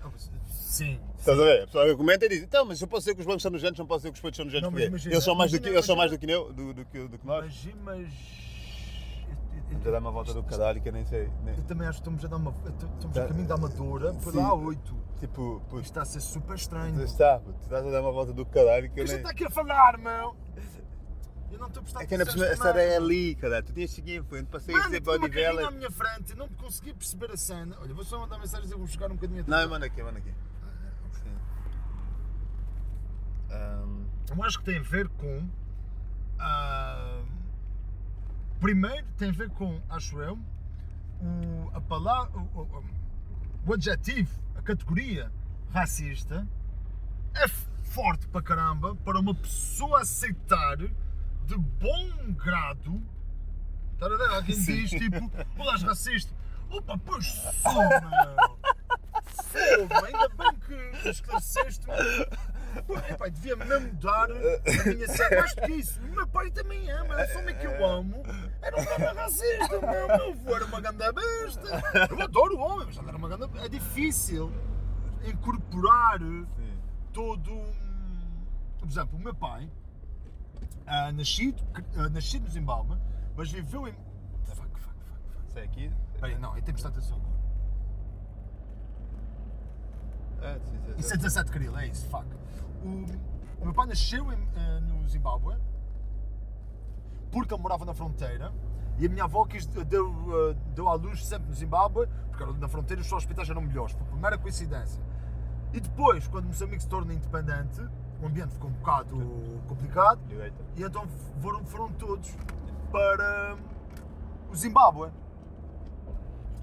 [0.48, 1.00] Sim.
[1.18, 1.62] Estás a ver?
[1.62, 3.78] A pessoa argumenta e diz, então, mas eu posso dizer que os bancos são nojentos,
[3.78, 5.54] não posso dizer que os pretos são nojentos, Não, porque imagina- eles são mais do
[5.58, 7.44] que, imagina- eles são mais imagina- do que, eu, do, do que, do que nós.
[7.44, 8.45] Mas, mas
[9.76, 11.30] Estamos a dar uma volta do caralho que eu nem sei.
[11.44, 12.50] nem- eu também acho que estamos a dar uma.
[12.66, 13.24] Estamos Tá.
[13.24, 14.38] a caminho da Amadora por Sim.
[14.38, 14.96] lá 8.
[15.20, 17.02] Tipo, Isto puto, está a ser super estranho.
[17.02, 19.16] está, puto, estás a dar uma volta do caralho que eu a nem...
[19.16, 20.36] gente está aqui a falar, meu?
[21.52, 23.64] Eu não estou a prestar É que ainda por cima, a areia é ali, caralho.
[23.64, 25.70] Tu tinhas seguir em frente, passei a Mano, dizer o uma carrinha à Nivela.
[25.70, 27.76] minha frente, não consegui perceber a cena.
[27.80, 29.70] Olha, vou só mandar mensagem e vou chegar um bocadinho Não, atrás.
[29.70, 30.34] manda aqui, manda aqui.
[31.12, 31.36] Sim.
[33.50, 34.04] Ahm,
[34.36, 35.48] Eu acho que tem a ver com.
[36.38, 37.22] ah,
[38.60, 40.38] primeiro, tem a ver com, acho eu,
[41.20, 42.84] o, a palavra, o,
[43.66, 45.30] o- adjetivo, a categoria
[45.72, 46.46] racista
[47.34, 53.02] é forte para caramba para uma pessoa aceitar de bom grado.
[53.94, 54.28] Estás a ver?
[54.34, 56.34] Alguém diz tipo, olá, és racista.
[56.70, 58.56] Opa, pois sou, meu!
[59.26, 60.54] Fogo, ainda bem
[61.02, 61.92] que esclareceste-me.
[63.10, 65.36] Epá, devia mesmo mudar a minha cena.
[65.40, 68.22] Mais do que isso, o meu pai também ama, a fome que eu amo
[68.62, 72.08] era um grande racista, meu, meu avô era uma grande besta.
[72.10, 74.52] Eu adoro o homem, mas ele era uma grande É difícil
[75.24, 76.78] incorporar sim.
[77.12, 77.72] todo um...
[78.78, 79.70] Por exemplo, o meu pai,
[80.86, 81.64] ah, nascido,
[81.96, 82.96] ah, nascido no Zimbábue,
[83.36, 83.92] mas viveu em...
[84.44, 85.48] Fuck, fuck, fuck, fuck.
[85.48, 85.92] Isso é aqui?
[86.14, 87.36] Espera aí, não, eu tenho que prestar atenção agora.
[90.42, 92.26] É, Isso é 17 Caril, é isso, fuck.
[92.86, 95.56] O, o meu pai nasceu em, eh, no Zimbábue
[97.30, 98.52] porque ele morava na fronteira
[98.98, 100.06] e a minha avó quis, deu,
[100.50, 103.92] eh, deu à luz sempre no Zimbábue porque era na fronteira os hospitais eram melhores,
[103.92, 105.02] foi a primeira coincidência.
[105.72, 107.80] E depois, quando Moçambique se torna independente,
[108.22, 109.16] o ambiente ficou um bocado
[109.66, 110.64] complicado Direita.
[110.76, 111.06] e então
[111.40, 112.34] foram, foram todos
[112.90, 113.56] para
[114.50, 115.10] o Zimbábue.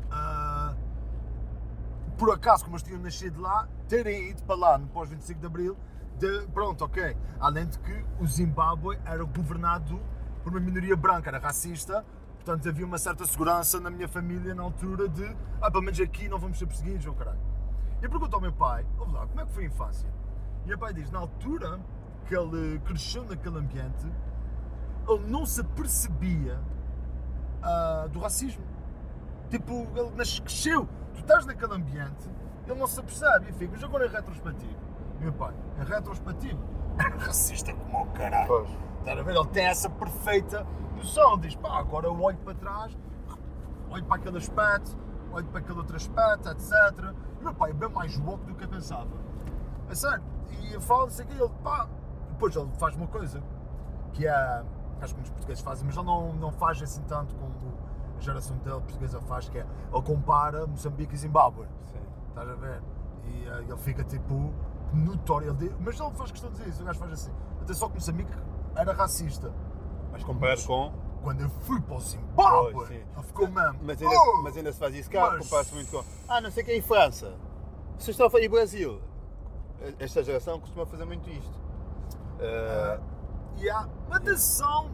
[0.09, 0.73] Ah,
[2.17, 5.77] por acaso, como eles tinham nascido lá, terem ido para lá no pós-25 de Abril,
[6.19, 7.15] de, pronto, ok.
[7.39, 9.99] Além de que o Zimbábue era governado
[10.43, 14.63] por uma minoria branca, era racista, portanto havia uma certa segurança na minha família na
[14.63, 17.39] altura de, ah, pelo menos aqui não vamos ser perseguidos, ou caralho.
[18.01, 20.09] E eu pergunto ao meu pai, lá, como é que foi a infância?
[20.63, 21.79] E meu pai diz, na altura
[22.25, 24.05] que ele cresceu naquele ambiente,
[25.07, 26.59] ele não se percebia
[27.61, 28.63] ah, do racismo.
[29.49, 32.29] Tipo, ele nas- cresceu, tu estás naquele ambiente,
[32.65, 34.82] ele não se apercebe e mas agora em retrospectivo.
[35.23, 36.59] Meu pai, em retrospectivo,
[36.99, 38.45] é racista como o caralho.
[38.45, 38.69] Pois.
[38.99, 39.35] Estás a ver?
[39.35, 41.37] Ele tem essa perfeita noção.
[41.37, 42.97] Diz, pá, agora eu olho para trás,
[43.89, 44.97] olho para aquele aspecto,
[45.31, 47.15] olho para aquele outro aspecto, etc.
[47.39, 49.07] O meu pai é bem mais woke do que eu pensava.
[49.89, 50.23] É sério.
[50.49, 51.87] E eu falo assim que ele, pá,
[52.31, 53.41] depois ele faz uma coisa,
[54.11, 54.63] que é,
[55.01, 57.53] acho que muitos portugueses fazem, mas ele não, não faz assim tanto como
[58.17, 61.65] a geração dele portuguesa faz, que é, ele compara Moçambique e Zimbábue.
[61.85, 61.99] Sim.
[62.27, 62.81] Estás a ver?
[63.25, 64.53] E eh, ele fica tipo
[64.95, 65.49] notório.
[65.49, 66.81] Ele diz- mas ele faz questão de dizer isso.
[66.81, 67.31] O gajo faz assim.
[67.61, 68.31] Atenção que Moçambique
[68.75, 69.51] era racista.
[70.11, 70.93] Mas comparado com.
[71.23, 72.95] Quando eu fui para o Zimbábue, Pois, sim.
[72.95, 73.79] ele ficou mesmo.
[73.83, 76.03] Mas ainda, "Oh!" mas ainda se faz isso cá, Mas- compara-se muito com.
[76.27, 77.33] Ah, não sei o que é em França.
[77.97, 78.99] Vocês estão a fazer em Brasil.
[79.99, 81.57] Esta geração costuma fazer muito isto.
[82.41, 82.99] Ah,
[83.57, 84.89] E há uma atenção.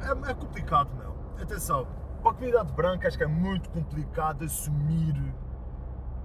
[0.00, 1.14] É, é complicado, meu.
[1.42, 1.86] Atenção.
[2.22, 5.14] Para a comunidade branca, acho que é muito complicado assumir.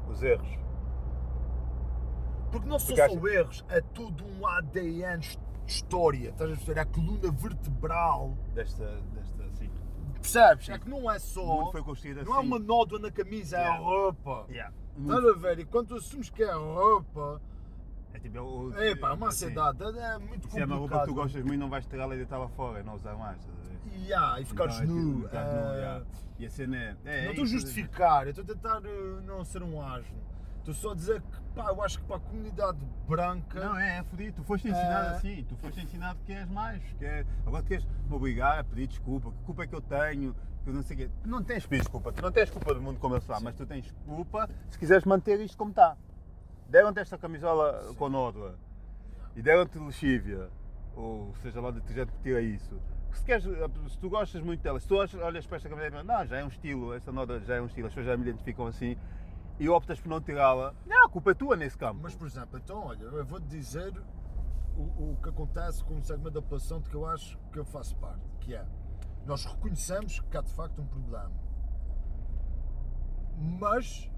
[0.09, 0.59] os erros.
[2.51, 6.29] Porque não são acho- só erros, é tudo um ADN de história.
[6.29, 6.79] Estás a perceber?
[6.79, 8.37] É a coluna vertebral.
[8.53, 8.99] Desta.
[9.13, 9.69] desta sim.
[10.15, 10.69] Percebes?
[10.69, 11.71] É que não é só.
[11.71, 12.29] foi construído assim.
[12.29, 13.83] Não é uma nódoa na camisa, é a Yeah.
[13.83, 14.45] roupa.
[14.49, 14.73] Yeah.
[14.99, 15.59] Estás a ver?
[15.59, 17.41] E quando tu assumes que é a roupa,
[18.13, 18.73] É tipo.
[18.75, 21.13] é é pá, uma assim, ansiedade, é muito Se é uma roupa que tu complicado.
[21.23, 23.39] gostas muito, não vais tirá-la e deitá-la fora não usar mais.
[23.95, 25.27] Yeah, e ficares Então é tipo, nu.
[25.27, 26.05] é- nu, yeah.
[26.37, 26.95] E a cena é.
[27.05, 30.17] é Não estou a justificar, eu estou a tentar eh, não ser um asno.
[30.61, 33.59] Estou só a dizer que, pá, eu acho que para a comunidade branca.
[33.59, 34.33] Não, é, é fodido.
[34.37, 35.17] Tu foste ensinado É.
[35.17, 35.43] assim.
[35.49, 36.81] Tu foste ensinado que és mais.
[36.99, 37.25] Que é...
[37.45, 39.31] Agora tu queres me obrigar a pedir desculpa.
[39.31, 40.35] Que culpa é que eu tenho?
[40.63, 41.09] Que eu não sei o quê.
[41.23, 42.11] Tu não tens pedir desculpa.
[42.13, 43.39] Tu não tens culpa do mundo como ele está.
[43.39, 45.97] Mas tu tens culpa se quiseres manter isto como está.
[46.69, 48.55] Deram-te esta camisola com nódoa.
[49.35, 50.47] E deram-te lexívia.
[50.95, 52.79] Ou seja lá de que tira isso.
[53.13, 56.37] se, queres, se tu gostas muito dela, se tu olhas- para esta camiseta, não, já
[56.37, 58.95] é um estilo, esta nota já é um estilo, as pessoas já me identificam assim,
[59.59, 61.99] e optas por não tirá-la, não, a culpa é tua nesse campo.
[62.01, 63.93] Mas, por exemplo, então, olha, eu vou-te dizer
[64.75, 67.65] o, o que acontece com o segmento da população de que eu acho que eu
[67.65, 68.65] faço parte, que é,
[69.25, 71.31] nós reconhecemos que há de facto um problema.
[73.37, 74.09] Mas,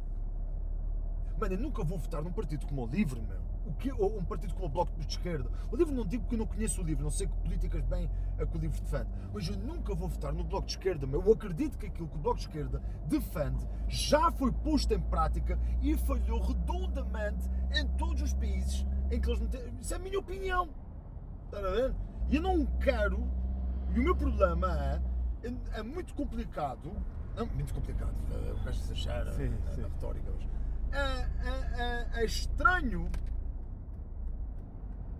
[1.39, 3.52] mano, eu nunca vou votar num partido como o Livre, meu.
[3.65, 5.49] O que, ou um partido como o Bloco de Esquerda.
[5.71, 8.09] O Livre não digo que eu não conheço o Livre, não sei que políticas bem
[8.37, 9.09] é que o Livre defende.
[9.33, 11.21] Mas eu nunca vou votar no Bloco de Esquerda, meu.
[11.23, 15.57] Eu acredito que aquilo que o Bloco de Esquerda defende já foi posto em prática
[15.81, 19.73] e falhou redondamente em todos os países em que eles não têm.
[19.79, 20.69] Isso é a minha opinião.
[21.45, 21.95] Está a ver?
[22.29, 23.23] E eu não quero.
[23.93, 25.01] E o meu problema é.
[25.73, 26.91] É, muito complicado.
[27.35, 28.13] Não, muito complicado.
[28.31, 30.31] é, O gajo exagera Sim, na, na retórica.
[30.31, 30.53] Mas
[30.93, 33.09] é, é, é, é estranho.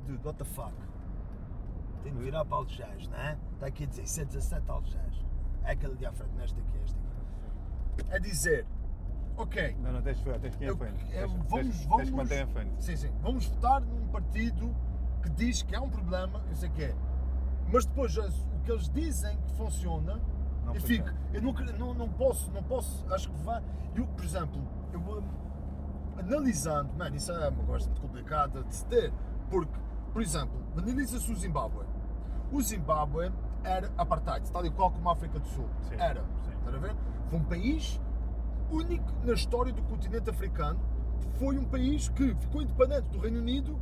[0.07, 0.73] Dude, what the fuck?
[2.03, 3.37] Tenho de virar para Algés, não é?
[3.53, 5.25] Está aqui a dizer 117 Algés.
[5.63, 8.05] É aquele de à frente, nesta aqui, esta aqui.
[8.15, 8.65] É dizer,
[9.37, 11.01] ok, Não, não, tens, tens que ir eu- frente.
[11.05, 12.83] eu- Tens, vamos, tens, tens vamos, manter em frente.
[12.83, 13.11] Sim, sim.
[13.21, 14.75] Vamos votar num partido
[15.21, 16.95] que diz que há um problema, eu sei que é.
[17.71, 20.15] Mas depois o que eles dizem que funciona,
[20.65, 21.13] Não eu funciona.
[21.13, 23.63] fico, eu não, não, não posso, não posso, acho que vai.
[23.95, 24.61] Eu, por exemplo,
[24.91, 25.23] eu vou
[26.17, 29.13] analisando, mano, isso é uma coisa muito complicada de se ter,
[29.49, 29.79] porque,
[30.13, 31.85] por exemplo, analisa-se o Zimbábue.
[32.51, 33.31] O Zimbábue
[33.63, 35.67] era apartheid, tal e qual como a África do Sul.
[35.89, 36.21] Sim, Era.
[36.45, 36.51] sim.
[36.57, 36.95] Estás a ver?
[37.29, 37.99] Foi um país
[38.69, 40.79] único na história do continente africano.
[41.39, 43.79] Foi um país que ficou independente do Reino Unido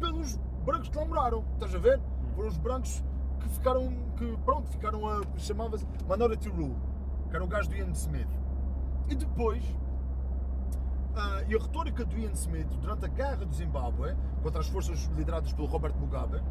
[0.00, 1.44] pelos brancos que lá moraram.
[1.54, 2.00] Estás a ver?
[2.34, 3.04] Foram os brancos
[3.40, 6.76] que ficaram, que pronto, ficaram a, chamava-se Minority Rule,
[7.30, 8.28] que era o gajo do Ian Smith.
[9.08, 9.62] E depois,
[11.16, 15.04] ah, e a retórica do Ian Smith durante a guerra do Zimbábue contra as forças
[15.16, 16.42] lideradas pelo Robert Mugabe,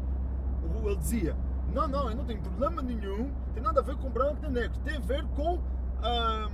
[0.84, 1.36] ele dizia:
[1.72, 4.78] Não, não, eu não tenho problema nenhum, tem nada a ver com branco nem negro,
[4.80, 5.60] tem a ver com.
[6.02, 6.50] ahm,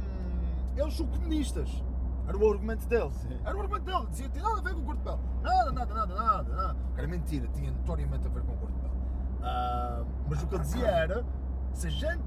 [0.76, 1.84] eles são comunistas.
[2.26, 3.10] Era o argumento dele.
[3.44, 4.06] Era o argumento dele.
[4.08, 5.18] Dizia: Tem nada a ver com cor de pele.
[5.42, 6.56] Nada, nada, nada, nada.
[6.56, 6.76] nada.
[6.96, 8.94] Era mentira, tinha notoriamente a ver com cor de pele.
[9.42, 11.24] Ah, mas o que ele dizia era:
[11.72, 12.22] se a gente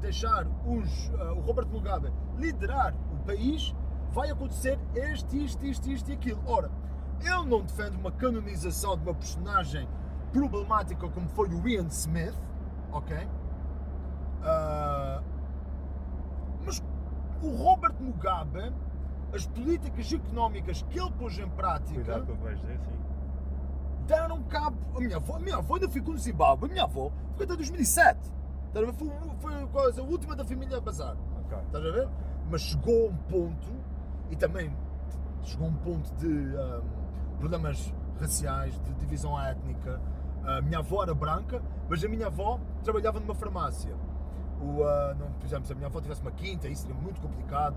[0.00, 3.74] deixar os, ah, o Robert Mugabe liderar o país,
[4.14, 6.40] vai acontecer este, isto, isto, isto e aquilo.
[6.46, 6.70] Ora,
[7.20, 9.88] ele não defende uma canonização de uma personagem
[10.32, 12.34] problemática como foi o Ian Smith,
[12.92, 13.28] ok?
[14.42, 15.20] Ah,
[16.64, 16.82] mas
[17.42, 18.72] o Robert Mugabe,
[19.34, 22.98] as políticas económicas que ele pôs em prática Cuidado com o que vais dizer, sim.
[24.06, 24.76] deram cabo.
[24.96, 27.56] A minha avó, a minha avó ainda ficou no Zimbábue, a minha avó ficou até
[27.56, 28.32] 2007.
[28.68, 28.94] Estás a ver?
[28.94, 31.16] Foi, foi quase a última da família a bazar.
[31.44, 31.58] Ok.
[31.66, 32.08] Estás a ver?
[32.50, 33.72] Mas chegou a um ponto,
[34.34, 34.76] e também
[35.44, 36.82] chegou a um ponto de ahm,
[37.38, 40.00] problemas raciais, de divisão étnica.
[40.44, 43.94] A minha avó era branca, mas a minha avó trabalhava numa farmácia.
[44.60, 47.20] O, ah, não, por exemplo, se a minha avó tivesse uma quinta, isso seria muito
[47.20, 47.76] complicado,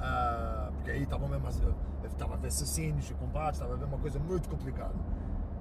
[0.00, 1.46] ah, porque aí estavam mesmo
[2.04, 4.94] estava a ver assassinos e combates, estava a ver uma coisa muito complicada.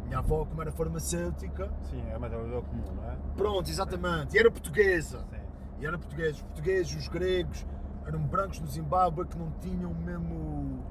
[0.06, 3.16] Minha avó, como era farmacêutica, Sim, é uma trabalhadora comum, não é?
[3.36, 5.20] pronto, exatamente, e era portuguesa.
[5.30, 5.40] Sim.
[5.80, 6.36] E era português.
[6.38, 7.66] Os portugueses, os gregos,
[8.10, 10.84] eram brancos no Zimbábue que não tinham o mesmo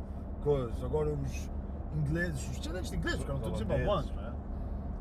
[0.43, 0.87] coisa.
[0.87, 1.51] Agora os
[1.97, 4.13] ingleses, os descendentes de ingleses, que eram todos zimbabuanos.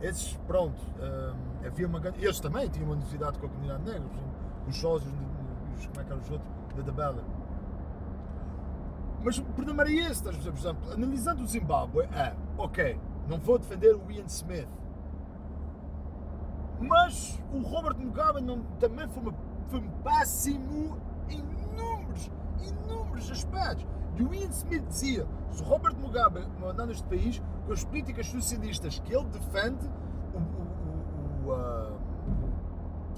[0.02, 0.08] é?
[0.08, 2.24] Esses, pronto, hum, havia uma grande...
[2.24, 4.10] Eles também tinham uma necessidade com a comunidade negra,
[4.68, 5.12] os sócios,
[5.76, 7.24] os, como é que eram os outros, da tabela.
[9.24, 10.52] Mas o problema era esse, estás a ver?
[10.52, 14.68] por exemplo, analisando o Zimbábue, é, ok, não vou defender o Ian Smith,
[16.80, 19.34] mas o Robert Mugabe não, também foi, uma,
[19.68, 21.00] foi um péssimo
[22.26, 23.86] inúmeros, inúmeros aspectos.
[24.18, 28.28] E o Ian Smith dizia: se o Robert Mugabe mandar neste país, com as políticas
[28.28, 29.86] socialistas que ele defende,
[30.34, 31.92] o, o, o, ah,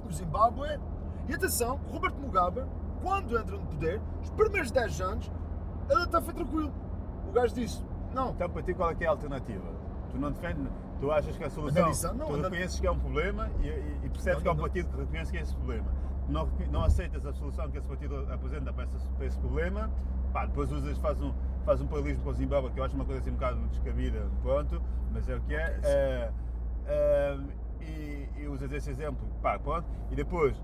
[0.08, 0.80] o Zimbábue.
[1.28, 2.64] E atenção, Robert Mugabe,
[3.04, 5.32] quando entra no poder, os primeiros 10 anos,
[5.90, 6.74] ele está foi tranquilo.
[7.28, 7.84] O gajo disse:
[8.14, 9.64] não, Então, para ti, qual é é a alternativa?
[10.12, 10.68] Tu não defendes,
[11.00, 14.10] tu achas que a solução, não, tu reconheces que é um problema e, e- e
[14.10, 15.86] percebes Não, que é um partido que reconhece que é esse problema.
[16.30, 19.90] Não, não aceitas a solução que esse partido apresenta para, esse- para esse problema,
[20.32, 21.34] pá, depois usas, faz um,
[21.66, 24.28] faz um paralelismo com o Zimbábue, que eu acho uma coisa assim um bocado descabida,
[24.44, 25.80] pronto, mas é o que é.
[25.84, 26.32] Eh,
[26.88, 27.38] eh,
[27.82, 30.56] e, e usas esse exemplo, pá, pronto, e depois,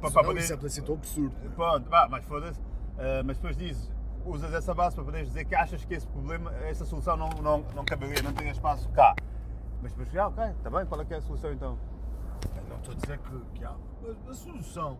[0.00, 1.34] para não, poder- é assim tão absurdo.
[1.54, 2.60] Pronto, vá, mas foda-se.
[2.98, 3.90] Ah, mas depois dizes,
[4.24, 7.64] usas essa base para poderes dizer que achas que esse problema, essa solução não, não,
[7.74, 9.14] não caberia, não tem espaço cá.
[9.82, 11.76] Mas depois, ah, ok, está bem, qual é que é a solução então?
[12.68, 13.70] Não estou a dizer que, que há.
[13.70, 14.98] A, a solução.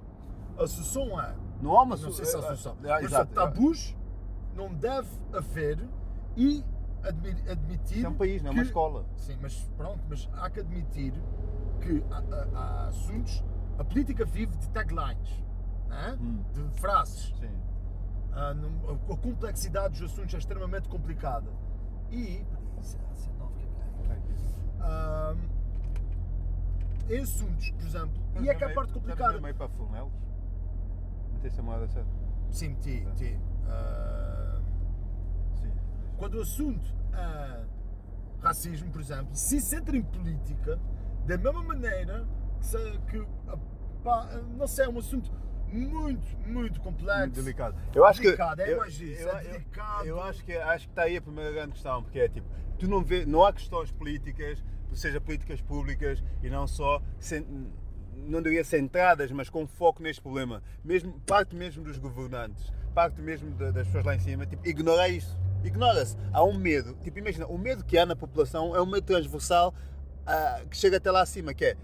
[0.59, 1.35] A solução é.
[1.61, 2.73] Não há uma Não sei se há solução.
[2.81, 3.33] Ah, Mas exato.
[3.35, 3.97] tabus
[4.55, 5.89] não deve haver
[6.37, 6.65] e
[7.03, 7.99] admi- admitir.
[7.99, 9.07] Isso é um país, não é uma escola.
[9.17, 11.15] Sim, mas pronto, mas há que admitir
[11.81, 12.23] que há,
[12.59, 13.43] há- assuntos
[13.79, 15.43] a política vive de taglines,
[15.89, 16.19] né?
[16.21, 16.43] Hum.
[16.53, 17.33] de frases.
[17.41, 17.51] Sim.
[18.33, 21.51] Ah, num- a, a complexidade dos assuntos é extremamente complicada.
[22.11, 22.45] E.
[22.81, 24.83] Isso é- isso é novo, que é que é?
[24.83, 25.35] Ah,
[27.09, 29.41] em assuntos, por exemplo, e é que é a parte complicada.
[29.41, 30.13] meio para funelos?
[31.35, 32.11] Meteste a moeda certa?
[32.51, 33.39] Sim, meti, meti.
[33.67, 34.61] Ah,
[35.61, 35.73] Sim.
[36.17, 37.65] quando o assunto é
[38.41, 40.79] racismo, por exemplo, se centra em política,
[41.27, 42.27] da mesma maneira
[42.61, 43.57] que, se- que ah,
[44.03, 45.31] pá, não sei, é um assunto
[45.69, 47.19] muito, muito complexo.
[47.21, 47.77] Muito delicado.
[47.95, 50.07] Eu acho Delicado, que é eu, mais isso, eu, é eu- delicado.
[50.07, 52.47] Eu acho que acho que está aí a primeira grande questão, porque é tipo,
[52.79, 54.63] tu não vê, não há questões políticas,
[54.97, 57.01] seja políticas públicas e não só
[58.15, 60.63] não diria centradas, mas com foco neste problema.
[60.85, 65.09] Mesmo parte mesmo dos governantes, parte mesmo da- das pessoas lá em cima, tipo, ignora
[65.09, 65.37] isso.
[65.65, 66.17] Ignora-se.
[66.33, 66.95] Há um medo.
[67.03, 69.75] Tipo, imagina, o medo que há na população é um medo transversal
[70.27, 71.77] ah, que chega até lá acima, que é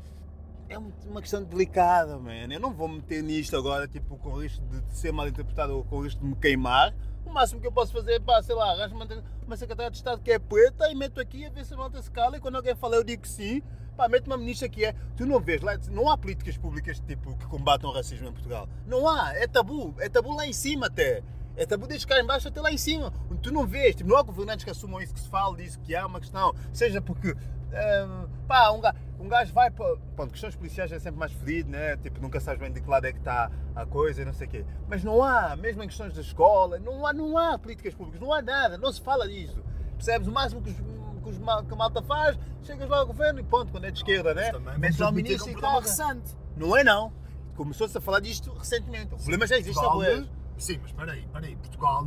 [0.69, 2.47] é um- uma questão delicada, man.
[2.53, 6.01] Eu não vou meter nisto agora, tipo, com risco de ser mal interpretado ou com
[6.03, 6.95] risco de me queimar.
[7.29, 9.07] O máximo que eu posso fazer é, pá, sei lá, arranjo uma,
[9.47, 12.01] uma secretária de Estado que é preta e meto aqui a ver se a malta
[12.01, 13.63] se cala e quando alguém fala eu digo sim.
[13.99, 14.95] Pá, meto uma ministra que é.
[15.15, 18.67] Tu não vês lá, não há políticas públicas tipo, que combatam o racismo em Portugal.
[18.87, 19.95] Não há, é tabu.
[19.99, 21.23] É tabu lá em cima até.
[21.55, 23.13] É tabu desde cá em baixo até lá em cima.
[23.43, 25.95] Tu não vês, tipo, não há governantes que assumam isso, que se fale disso, que
[25.95, 26.55] há uma questão.
[26.73, 29.97] Seja porque, hum, pá, um gajo, um gajo vai para.
[30.15, 31.97] Pronto, questões policiais é sempre mais fedido, né?
[31.97, 34.47] Tipo, nunca sabes bem de que lado é que está a coisa e não sei
[34.47, 34.65] o quê.
[34.89, 38.33] Mas não há, mesmo em questões da escola, não há, não há políticas públicas, não
[38.33, 39.63] há nada, não se fala disso.
[39.97, 40.29] Percebes?
[40.29, 40.83] O máximo que, os, que,
[41.31, 44.33] os que a malta faz, chegas lá ao governo e ponto, quando é de esquerda,
[44.33, 44.53] né?
[44.79, 45.81] Metes vamos lá o ministro é um e caga.
[45.81, 46.37] recente.
[46.57, 47.13] Não é não.
[47.57, 49.15] Começou-se a falar disto recentemente.
[49.15, 50.25] O problema já existe há.
[50.57, 51.57] Sim, mas espera aí, espera aí.
[51.57, 52.07] Portugal,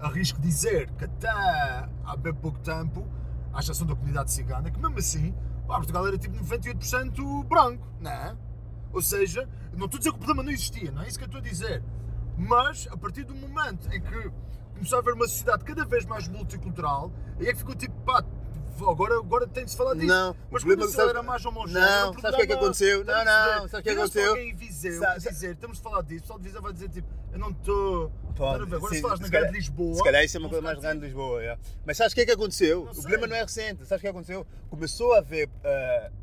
[0.00, 3.06] arrisco dizer que até há bem pouco tempo,
[3.52, 5.34] à exceção da comunidade cigana, que mesmo assim,
[5.66, 8.36] pá, Portugal era tipo 98% branco, não é?
[8.92, 11.24] Ou seja, não estou a dizer que o problema não existia, não é isso que
[11.24, 11.82] eu estou a dizer.
[12.36, 14.32] Mas, a partir do momento em que
[14.74, 18.24] começou a haver uma sociedade cada vez mais multicultural, aí é que ficou tipo, pá,
[18.88, 20.06] agora, agora tem de se falar disso.
[20.06, 22.52] Não, mas o quando problema- isso era mais homogéneo, Não, sabes o que é que
[22.52, 23.04] aconteceu?
[23.04, 24.30] Não, não, sabes o que é que aconteceu?
[24.30, 26.62] alguém em Viseu Sa- e sa- dizer, temos de falar disso, o pessoal de Viseu
[26.62, 28.12] vai dizer tipo, eu não estou.
[28.36, 29.94] Pô, Agora se falas na grande Lisboa.
[29.94, 31.42] Se calhar isso é uma coisa mais grande de Lisboa.
[31.44, 31.58] é.
[31.84, 32.82] Mas sabes o que é que aconteceu?
[32.84, 33.84] O problema não é recente.
[33.86, 34.46] Sabes o que aconteceu?
[34.70, 35.50] Começou a haver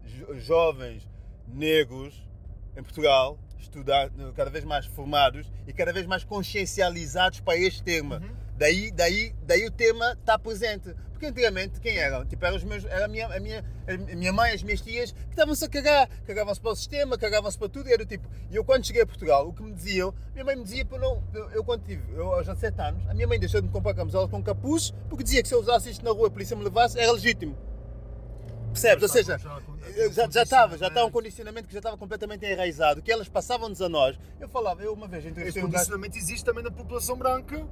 [0.05, 1.07] jo- jovens
[1.47, 2.27] negros
[2.75, 8.17] em Portugal estudar, cada vez mais formados e cada vez mais consciencializados para este tema.
[8.17, 8.35] Uhum.
[8.59, 10.93] Daí, daí, daí o tema está presente.
[11.13, 12.25] Porque antigamente, quem eram?
[12.25, 15.13] Tipo, eram os meus, era a minha, a minha, a minha mãe, as minhas tias,
[15.13, 16.09] que estavam-se a cagar.
[16.27, 17.87] Cagavam-se para o sistema, cagavam-se para tudo.
[17.89, 18.27] E era tipo.
[18.51, 20.99] E eu, quando cheguei a Portugal, o que me diziam, minha mãe me dizia para
[20.99, 21.23] não.
[21.33, 23.93] Eu, eu quando tive, eu aos 17 anos, a minha mãe deixou de me comprar
[23.93, 26.63] camisola com capuz, porque dizia que se eu usasse isto na rua, a polícia me
[26.63, 27.57] levasse, era legítimo.
[28.73, 29.03] Percebes?
[29.03, 29.39] Ou seja,
[29.95, 33.29] eu já, já estava, já estava um condicionamento que já estava completamente enraizado, que elas
[33.29, 34.19] passavam-nos a nós.
[34.37, 35.73] Eu falava, eu uma vez Esse entrevistei gajo.
[35.73, 37.65] condicionamento existe também na população branca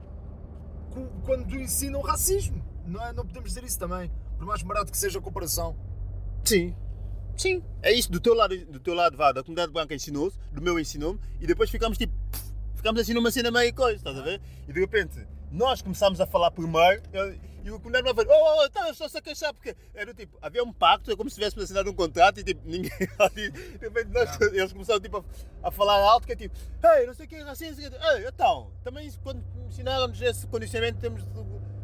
[1.24, 2.64] quando ensinam racismo.
[2.86, 3.14] Não, é?
[3.14, 4.12] não podemos dizer isso também.
[4.38, 5.76] Por mais barato que seja a comparação.
[6.44, 6.74] Sim.
[7.36, 7.64] Sim.
[7.84, 10.80] É isso, do teu lado, do teu lado vá, da comunidade branca ensinou-se, do meu
[10.80, 12.14] ensinou-me, e depois ficamos tipo.
[12.76, 14.42] Ficamos assim numa cena meio coisa, estás a ver?
[14.68, 17.36] E de repente, nós começámos a falar primeiro, eu-
[17.68, 20.64] e o comunidade branca falou, oh, oh, eu estou a queixar, porque era tipo, havia
[20.64, 22.92] um pacto, é como se tivéssemos assinado um contrato, e tipo, ninguém.
[23.36, 25.18] e de repente nós, eles começaram tipo,
[25.62, 26.56] a, a falar alto, que é tipo,
[26.96, 28.08] ei, não sei o que é racismo, não sei o quê.
[28.22, 31.44] ei, então, também quando ensinaram-nos esse condicionamento, temos de,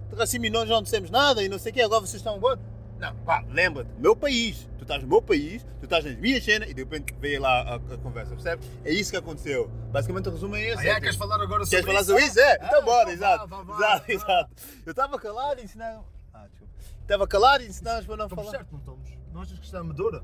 [0.10, 2.40] de racismo e nós não dissemos nada, e não sei o que, agora vocês estão
[2.40, 2.58] bom.
[3.00, 4.70] Não, pá, lembra-te, meu país.
[4.78, 7.62] Tu estás no meu país, tu estás nas minhas cenas e de repente veio lá
[7.62, 8.70] a, a conversa, percebes?
[8.86, 9.70] É isso que aconteceu.
[9.92, 10.80] Basicamente o resumo é esse.
[10.88, 12.10] Ah, é é, queres falar agora sobre Queres falar isso?
[12.12, 12.40] sobre isso?
[12.40, 12.52] É?
[12.62, 13.48] Ah, Então bora, vá, exato.
[13.48, 14.14] vá, vá, exato, vá.
[14.14, 14.56] exato.
[14.86, 16.06] Eu estava calado e ensinaram.
[16.34, 16.74] Ah, desculpa.
[17.02, 18.58] Estava calado e ensinaram para não Estamos falar.
[18.58, 19.10] certo, não estamos?
[19.34, 20.24] Não achas que isto é amadora?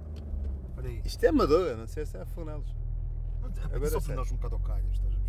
[0.69, 1.01] Espera aí.
[1.03, 2.75] Isto é amadora, não sei se é Fornelos.
[3.41, 5.19] Não, é Agora só é para nós um bocado ao calhas, estás a?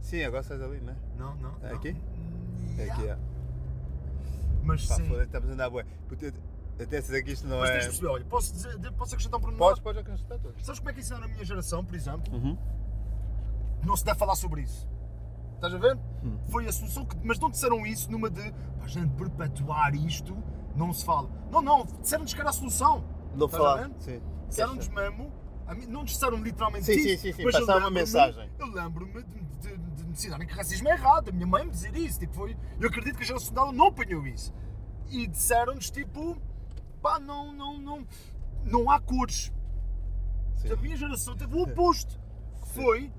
[0.00, 0.96] Sim, agora estás ali, não é?
[1.16, 1.56] Não, não.
[1.62, 1.76] É não.
[1.76, 1.90] aqui?
[1.92, 3.18] Hum, É aqui, é.
[4.64, 5.04] Mas Pá, sim.
[5.04, 5.84] foda-se, estamos a andar bué.
[6.08, 6.32] Puta,
[6.80, 7.72] Até dizer que isto não Mas é.
[7.74, 9.68] tens de perceber, olha, posso, dizer, posso acrescentar um pormenor?
[9.68, 10.54] Podes, podes acrescentar tudo.
[10.60, 12.34] Sabes como é que ensinaram a minha geração, por exemplo?
[12.34, 12.58] Uhum.
[13.84, 14.88] Não se deve falar sobre isso.
[15.54, 15.96] Estás a ver?
[16.24, 16.38] Hum.
[16.50, 17.16] Foi a solução que.
[17.22, 18.50] Mas não disseram isso numa de.
[18.76, 20.36] Para a gente perpetuar isto,
[20.74, 21.30] não se fala.
[21.50, 23.04] Não, não, disseram-nos que era a solução.
[23.36, 23.88] Não Estás a falar.
[23.88, 23.94] ver?
[23.98, 24.20] Sim.
[24.48, 25.32] Disseram-nos mesmo.
[25.66, 27.02] a mim- não disseram literalmente Sim, isso.
[27.02, 28.50] sim, sim, sim, mas eu passaram uma lembro-me- mensagem.
[28.58, 31.28] Eu lembro-me de, de, ensinarem que racismo é errado.
[31.28, 32.18] A minha mãe me dizer isso.
[32.18, 34.52] Tipo, foi, eu acredito que a geração dela não apanhou isso.
[35.08, 36.40] E disseram-nos tipo.
[37.02, 38.06] Pá, não, não, não.
[38.64, 39.52] Não há cores.
[40.56, 40.72] Sim.
[40.72, 42.18] A minha geração teve o oposto.
[42.62, 43.12] Que foi.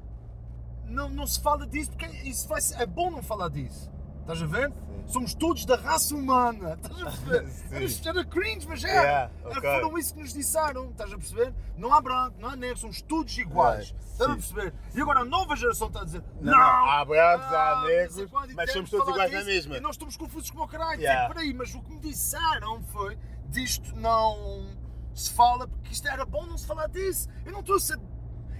[0.86, 3.92] Não, não se fala disso porque isso vai é bom não falar disso.
[4.22, 4.72] Estás a ver?
[4.72, 4.95] Sim.
[5.08, 6.80] Somos todos da raça humana.
[6.82, 8.06] Estás a perceber?
[8.06, 8.94] Era, cringe, mas era.
[8.94, 9.62] Yeah, Era- ok.
[9.62, 10.90] Foram isso que nos disseram.
[10.90, 11.54] Estás a perceber?
[11.78, 13.90] Não há branco, não há negro, somos todos iguais.
[13.90, 14.74] Yeah, Estás a perceber?
[14.94, 18.32] E agora a nova geração está a dizer: Não, Não, não, há brancos, há negros,
[18.32, 19.78] quando, mas somos todos iguais na mesma.
[19.78, 21.00] E nós estamos confusos como o caralho.
[21.00, 21.24] Yeah.
[21.24, 23.18] Tipo, peraí, mas o que me disseram foi:
[23.50, 24.68] disto não
[25.14, 27.30] se fala, porque isto era bom não se falar disso.
[27.46, 27.98] Eu não estou a ser.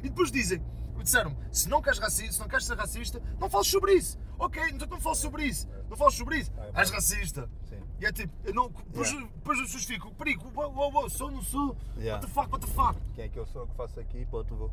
[0.04, 0.64] E depois dizem,
[1.04, 4.18] disseram-me, se não queres racista, se não queres ser racista, não fales sobre isso.
[4.38, 5.68] Ok, então não fales sobre isso.
[5.90, 6.52] Não fales sobre isso.
[6.58, 7.50] Ah, És racista.
[7.70, 7.80] Sim.
[8.00, 9.32] E é tipo, eu não, depois, Yeah.
[9.36, 11.78] depois pessoas ficam, perigo, uou, uou, uou, sou ou não sou?
[11.98, 12.16] Yeah.
[12.16, 13.00] What the fuck, what the fuck?
[13.14, 14.26] Quem é que eu sou que faço aqui?
[14.26, 14.72] Ponto, vou.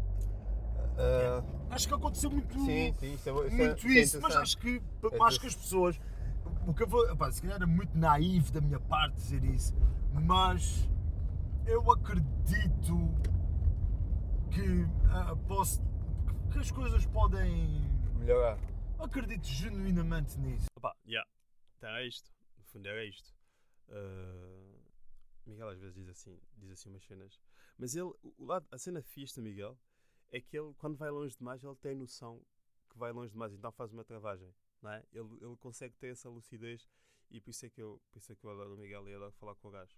[0.99, 4.20] Ah, Acho que aconteceu muito, sim, sim, isso é, isso é- muito isso é isso,
[4.20, 5.99] mas acho que, É acho que as pessoas,
[6.66, 9.75] o que eu vou, epá, se calhar era muito naivo da minha parte dizer isso,
[10.12, 10.87] mas
[11.66, 13.11] eu acredito
[14.51, 15.81] que ah, posso,
[16.53, 17.81] que as coisas podem,
[18.19, 18.59] Melhorar.
[18.99, 20.67] acredito genuinamente nisso.
[20.77, 21.29] Opa, yeah.
[21.79, 22.31] Então é isto.
[22.59, 23.35] No fundo era isto.
[23.89, 24.79] Uh,
[25.47, 27.41] Miguel às vezes diz assim, diz assim umas cenas.
[27.79, 29.79] Mas ele, o lado, a cena fixe do Miguel
[30.31, 32.41] é que ele, quando vai longe demais, ele tem noção
[32.91, 34.55] que vai longe demais, então faz uma travagem.
[34.83, 35.03] Não é?
[35.13, 36.87] ele, ele consegue ter essa lucidez
[37.31, 39.15] e por isso é que eu, por isso é que eu adoro o Miguel e
[39.15, 39.97] adoro falar com o gajo.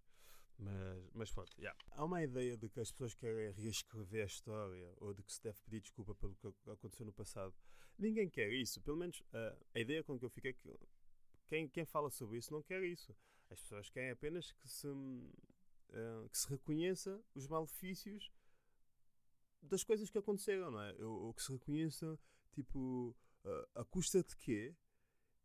[0.59, 1.79] Mas, mas pronto, yeah.
[1.93, 5.43] há uma ideia de que as pessoas querem reescrever a história ou de que se
[5.43, 7.55] deve pedir desculpa pelo que aconteceu no passado.
[7.99, 8.81] Ninguém quer isso.
[8.81, 10.79] Pelo menos ah, a ideia com que eu fiquei é que
[11.47, 13.15] quem, quem fala sobre isso não quer isso.
[13.51, 14.89] As pessoas querem apenas que se,
[15.93, 18.31] ah, que se reconheça os malefícios
[19.63, 20.95] das coisas que aconteceram, não é?
[21.03, 22.19] Ou, ou que se reconheça,
[22.53, 24.75] tipo, ah, a custa de quê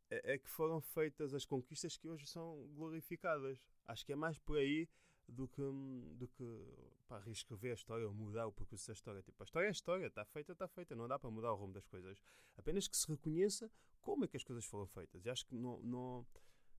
[0.09, 3.59] é, é que foram feitas as conquistas que hoje são glorificadas.
[3.87, 4.87] Acho que é mais por aí
[5.27, 6.43] do que, hum, do que
[7.07, 9.21] pá, reescrever a história ou mudar o percurso da história.
[9.21, 11.55] Tipo, a história é a história, está feita, está feita, não dá para mudar o
[11.55, 12.21] rumo das coisas.
[12.57, 15.25] Apenas que se reconheça como é que as coisas foram feitas.
[15.25, 16.27] E acho que não, não,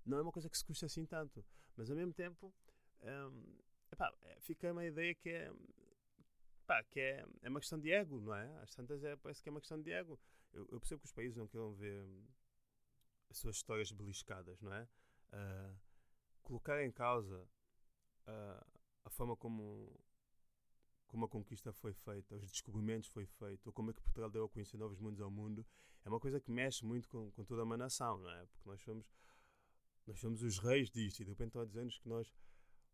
[0.05, 1.45] não é uma coisa que se custa assim tanto.
[1.77, 2.53] Mas ao mesmo tempo,
[3.03, 3.57] hum,
[3.93, 5.53] epá, é, fica uma ideia que é.
[6.67, 8.47] Pá, que é, é uma questão de ego, não é?
[8.63, 10.19] Às tantas é, parece que é uma questão de ego.
[10.53, 12.25] Eu, eu percebo que os países não queiram ver hum,
[13.31, 14.89] as suas histórias beliscadas, não é?
[15.33, 15.75] Ah,
[16.43, 17.49] colocar em causa
[18.27, 18.67] ah,
[19.05, 19.99] a forma como,
[21.07, 24.45] como a conquista foi feita, os descobrimentos foi feito, ou como é que Portugal deu
[24.45, 25.65] a conhecer novos mundos ao mundo,
[26.05, 28.47] é uma coisa que mexe muito com, com toda uma nação, não é?
[28.47, 29.07] Porque nós somos,
[30.07, 32.33] nós somos os reis disto e de repente estão a dizer-nos que nós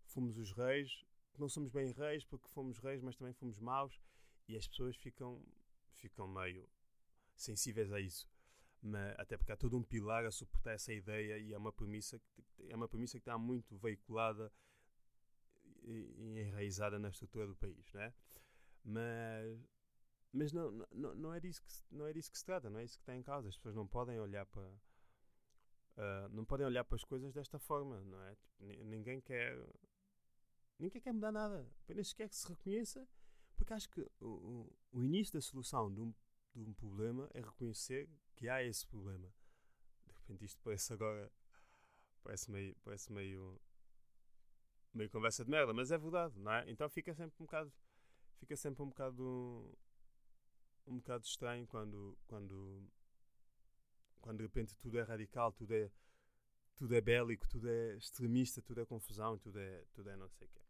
[0.04, 4.00] fomos os reis, que não somos bem reis porque fomos reis, mas também fomos maus
[4.48, 5.42] e as pessoas ficam,
[5.92, 6.68] ficam meio
[7.34, 8.28] sensíveis a isso.
[8.82, 12.18] Mas, até porque há todo um pilar a suportar essa ideia e é uma premissa
[12.18, 14.52] que, é uma premissa que está muito veiculada
[15.82, 18.12] e, enraizada na estrutura do país, não é?
[18.84, 19.60] Mas,
[20.32, 22.84] mas não, não, não, é disso que, não é disso que se trata, não é
[22.84, 23.48] isso que está em causa.
[23.48, 24.70] As pessoas não podem olhar para
[25.96, 28.34] ah, não podem olhar para as coisas desta forma, não é?
[28.36, 29.58] Tipo, ni- ninguém quer
[30.78, 33.08] ninguém quer mudar nada, apenas quer que se reconheça,
[33.56, 36.14] porque acho que o, o início da solução de um,
[36.62, 39.28] de um problema é reconhecer que há esse problema.
[40.06, 41.30] De repente isto parece agora
[42.22, 43.60] parece meio, parece meio
[44.92, 46.70] meio conversa de merda, mas é verdade, não é?
[46.70, 47.72] Então fica sempre um bocado
[48.38, 49.78] fica sempre um bocado
[50.86, 52.82] um bocado estranho quando quando
[54.20, 55.90] quando de repente tudo é radical, tudo é
[56.76, 60.46] tudo é bélico, tudo é extremista, tudo é confusão, tudo é tudo é não sei
[60.46, 60.62] o quê.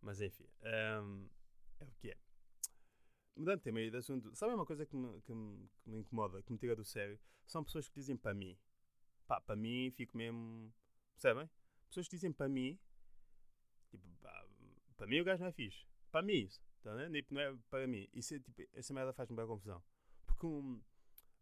[0.00, 0.48] Mas enfim,
[1.02, 1.28] hum,
[1.78, 2.29] é o que é.
[3.36, 6.42] Mudando de tema de assunto, sabe uma coisa que me, que, me, que me incomoda,
[6.42, 7.18] que me tira do sério?
[7.46, 8.58] São pessoas que dizem para mim.
[9.26, 10.72] Pá, para mim fico mesmo.
[11.14, 11.48] Percebem?
[11.88, 12.78] Pessoas que dizem para mim.
[13.90, 14.06] Tipo,
[14.96, 15.86] para mim o gajo não é fixe.
[16.10, 16.60] Para mim isso.
[16.82, 17.14] Tá vendo?
[17.14, 18.08] Tipo, não é para mim.
[18.12, 19.82] Isso é, tipo, essa merda faz-me bem confusão.
[20.26, 20.80] Porque um,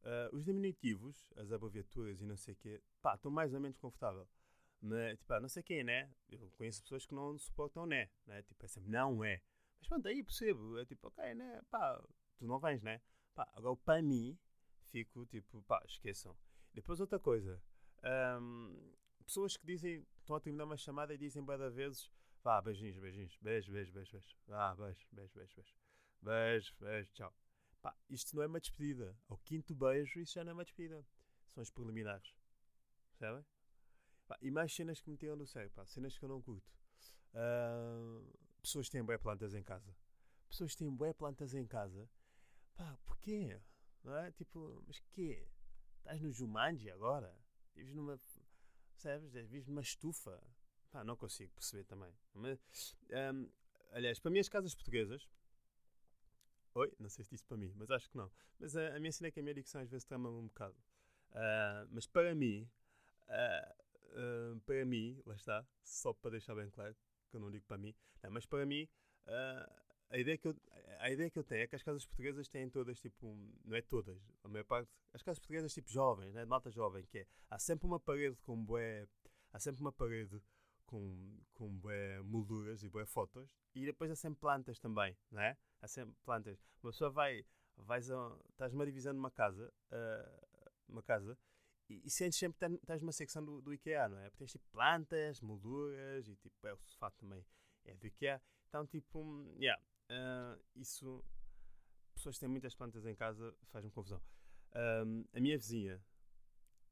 [0.03, 3.76] ah, os diminutivos, as abreviaturas e não sei o quê, pá, estou mais ou menos
[3.76, 4.28] confortável.
[4.80, 6.11] Mas, tipo, não sei quem, né?
[6.28, 8.43] Eu conheço pessoas que não suportam né, né?
[8.43, 9.43] Tipo, é sempre não é.
[9.81, 10.79] Mas pronto, aí percebo.
[10.79, 11.61] É tipo, ok, né?
[11.70, 12.03] Pá,
[12.39, 13.01] tu não vens, né?
[13.35, 14.39] Pá, agora para mim,
[14.91, 16.37] fico tipo, pá, esqueçam.
[16.74, 17.62] Depois outra coisa.
[18.03, 18.74] ahm,
[19.24, 22.11] pessoas que dizem, estão a terminar uma chamada e dizem várias vezes,
[22.43, 24.37] vá, beijinhos, beijinhos, beijo, beijo, beijo, beijo.
[24.47, 25.74] Vá, beijo, beijo, beijo, beijo.
[26.20, 27.35] Beijo, beijo, tchau.
[27.81, 29.16] Pá, isto não é uma despedida.
[29.29, 31.05] Ao quinto beijo, isso já não é uma despedida.
[31.47, 32.35] São os preliminares.
[33.11, 33.45] Percebem?
[34.43, 36.70] E mais cenas que me tiram do sério, pá, cenas que eu não curto.
[37.35, 38.20] Ah,
[38.69, 39.97] pessoas têm bué plantas em casa.
[40.49, 42.09] Pessoas têm bué plantas em casa.
[42.77, 43.59] Pá, porquê?
[44.05, 44.31] Não é?
[44.33, 45.49] Tipo, mas quê?
[45.99, 47.35] Estás no Jumanji agora?
[47.75, 48.19] Vives numa.
[48.93, 49.33] Percebes?
[49.33, 50.41] Vives numa estufa?
[50.91, 52.12] Pá, não consigo perceber também.
[52.35, 53.47] Mas, ahm,
[53.93, 55.27] aliás, para mim as casas portuguesas.
[56.75, 58.31] Oi, não sei se disse para mim, mas acho que não.
[58.59, 60.77] Mas a, a minha cena é que a minha dicção às vezes trama-me um bocado.
[61.33, 62.71] Ah, mas para mim,
[63.29, 63.75] ah,
[64.12, 66.95] ah, para mim, lá está, só para deixar bem claro,
[67.29, 68.89] que eu não digo para mim, não, mas para mim,
[69.26, 70.57] ah, a, ideia que eu,
[70.99, 73.83] a ideia que eu tenho é que as casas portuguesas têm todas, tipo, não é
[73.83, 77.26] todas, a maior parte, as casas portuguesas, tipo, jovens, né, de malta jovem, que é,
[77.51, 79.07] há sempre uma parede com bué,
[79.53, 80.41] há sempre uma parede
[80.87, 85.57] com, com bué molduras e bué fotos, e depois há sempre plantas também, não é?
[85.81, 86.59] Há sempre plantas.
[86.83, 87.45] Uma pessoa vai,
[87.76, 90.49] vais a, estás numa divisão numa casa, ah,
[90.89, 91.39] uma casa,
[91.89, 94.28] e, e sentes sempre que estás numa secção do, do IKEA, não é?
[94.30, 97.45] Porque tens tipo plantas, molduras e tipo, é, o sofá também
[97.84, 98.41] é do IKEA.
[98.68, 99.80] Então, tipo, hum, yeah,
[100.11, 101.24] ah, isso.
[102.14, 104.20] Pessoas que têm muitas plantas em casa faz-me confusão.
[104.72, 106.03] A minha vizinha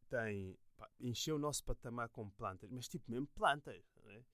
[0.09, 0.57] tem.
[0.77, 4.25] pá, encheu o nosso patamar com plantas, mas tipo, mesmo plantas, não é?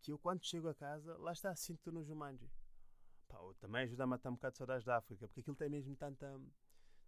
[0.00, 2.50] Que eu, quando chego a casa, lá está, sinto no Jumanji.
[3.28, 5.94] Pá, também ajuda a matar um bocado de saudades da África, porque aquilo tem mesmo
[5.96, 6.40] tanta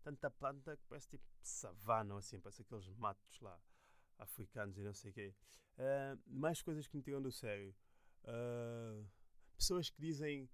[0.05, 3.59] tanta planta que parece tipo savana, assim, parece aqueles matos lá
[4.18, 5.34] africanos e não sei o quê.
[5.78, 7.74] Ah, mais coisas que me tiram do sério.
[8.24, 9.02] Ah,
[9.57, 10.48] pessoas que dizem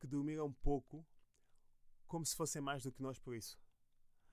[0.00, 1.06] que dormiram pouco
[2.06, 3.58] como se fossem mais do que nós por isso.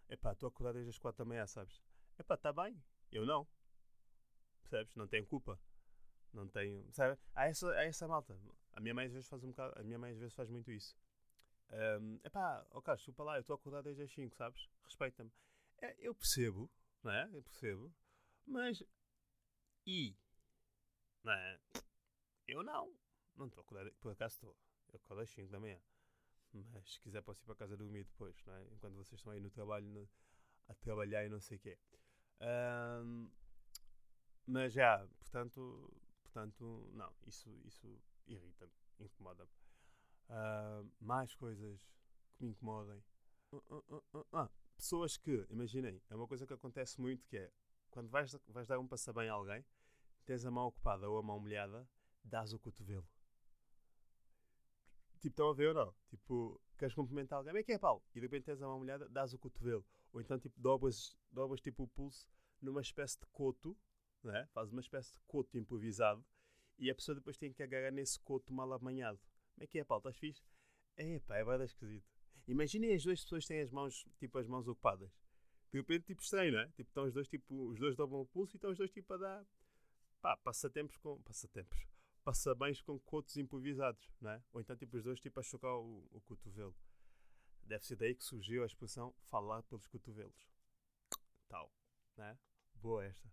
[0.10, 1.82] Epá, estou acordado desde as quatro da manhã, sabes?
[2.20, 3.48] Epá, está bem, eu não.
[4.62, 4.96] Percebes?
[4.96, 5.60] Não tenho culpa.
[6.34, 6.92] Não tenho.
[6.92, 7.20] Sabe?
[7.36, 8.38] Há essa, há essa malta.
[8.74, 9.80] A minha mãe às vezes faz um bocado.
[9.80, 10.96] A minha mãe às vezes faz muito isso.
[11.76, 14.70] Um, epá, ó Carlos, chupa lá, eu estou acordado desde as 5, sabes?
[14.84, 15.32] Respeita-me.
[15.78, 16.70] É, eu percebo,
[17.04, 17.30] não é?
[17.34, 17.94] Eu percebo.
[18.46, 18.84] Mas.
[19.86, 20.16] E.
[21.24, 21.60] Não é?
[22.48, 22.94] Eu não.
[23.36, 23.92] Não estou acordado.
[24.00, 24.58] Por acaso estou.
[24.92, 25.80] Eu acordo às 5 da manhã.
[26.72, 28.64] Mas se quiser posso ir para casa dormir depois, não é?
[28.74, 30.08] Enquanto vocês estão aí no trabalho, no-
[30.68, 31.80] a trabalhar e não sei o quê.
[32.40, 33.28] Ahm,
[34.46, 39.50] mas já, portanto, portanto, não, isso, isso irrita-me, incomoda-me.
[40.30, 41.80] Ah, mais coisas
[42.36, 43.04] que me incomodem.
[43.54, 43.82] Ah,
[44.14, 47.52] ah, ah, pessoas que, imaginem, é uma coisa que acontece muito que é
[47.94, 49.64] quando vais, vais dar um passa bem a alguém,
[50.26, 51.88] tens a mão ocupada ou a mão molhada,
[52.24, 53.08] dás o cotovelo.
[55.20, 55.96] Tipo, estão a ver ou não?
[56.10, 58.04] Tipo, queres cumprimentar alguém, é que é, Paulo?
[58.12, 59.86] E de repente tens a mão molhada, dás o cotovelo.
[60.12, 62.28] Ou então, tipo, dobras, dobras tipo o pulso
[62.60, 63.78] numa espécie de coto,
[64.24, 64.48] não é?
[64.48, 66.26] Fazes uma espécie de coto improvisado
[66.80, 69.20] e a pessoa depois tem que agarrar nesse coto mal amanhado.
[69.54, 70.00] Como é que é, Paulo?
[70.02, 70.44] Estás fixe?
[70.98, 72.08] É, pá, é bem esquisito.
[72.48, 75.12] Imaginem as duas pessoas têm as mãos, tipo, as mãos ocupadas.
[75.72, 76.68] De repente, tipo, estranho, não é?
[76.70, 79.14] Tipo, estão os dois, tipo, os dois dobram o pulso e estão os dois, tipo,
[79.14, 79.46] a dar,
[80.22, 81.88] pá, passatempos com, passatempos,
[82.24, 84.44] passabens com cotos improvisados, não é?
[84.52, 86.76] Ou então, tipo, os dois, tipo, a chocar o, o cotovelo.
[87.64, 90.48] Deve ser daí que surgiu a expressão falar pelos cotovelos.
[91.48, 91.72] Tal,
[92.18, 92.38] não é?
[92.76, 93.32] Boa esta.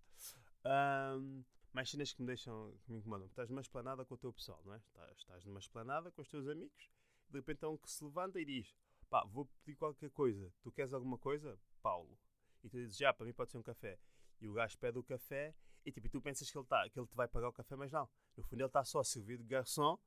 [0.65, 1.43] Ahm,
[1.73, 3.27] mais cenas que me deixam, que me incomodam.
[3.27, 4.79] Estás numa esplanada com o teu pessoal, não é?
[4.79, 6.91] Estás, estás numa esplanada com os teus amigos,
[7.29, 8.75] de repente há um que se levanta e diz:
[9.09, 11.59] pá, vou pedir qualquer coisa, tu queres alguma coisa?
[11.83, 12.19] Paulo.
[12.63, 13.99] E tu dizes: já, para mim pode ser um café.
[14.41, 15.55] E o gajo pede o café
[15.85, 17.77] e tipo, e tu pensas que ele, tá, que ele te vai pagar o café,
[17.77, 18.09] mas não.
[18.37, 19.99] No fundo ele está só a servir de garçom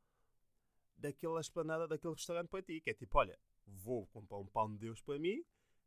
[0.98, 4.78] daquela esplanada, daquele restaurante para ti, que é tipo, olha, vou comprar um pão de
[4.78, 5.44] Deus para mim,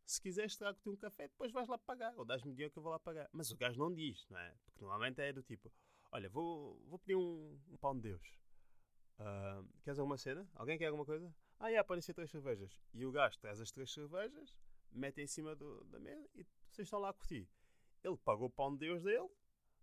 [0.07, 2.93] se quiseres trago-te um café, depois vais lá pagar, ou dás-me dinheiro que eu vou
[2.93, 3.29] lá pagar.
[3.33, 4.55] Mas o gajo não diz, não é?
[4.65, 5.71] Porque normalmente é do tipo,
[6.13, 8.37] olha, vou, vou pedir um, um pão de Deus.
[9.19, 10.49] Ah, queres alguma cena?
[10.55, 11.35] Alguém quer alguma coisa?
[11.59, 12.79] Ah, já, podem ser três cervejas.
[12.93, 14.55] E o gajo traz as três cervejas,
[14.93, 17.49] mete em cima do- da mesa e vocês estão lá a curtir.
[18.05, 19.29] Ele pagou o pão de Deus dele,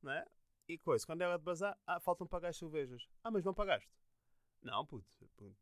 [0.02, 0.26] não é?
[0.68, 3.06] E coisa, quando é hora de bazar, ah, faltam pagar as cervejas.
[3.24, 3.90] Ah, mas não pagaste?
[4.62, 5.06] Não, puto.
[5.36, 5.58] puto.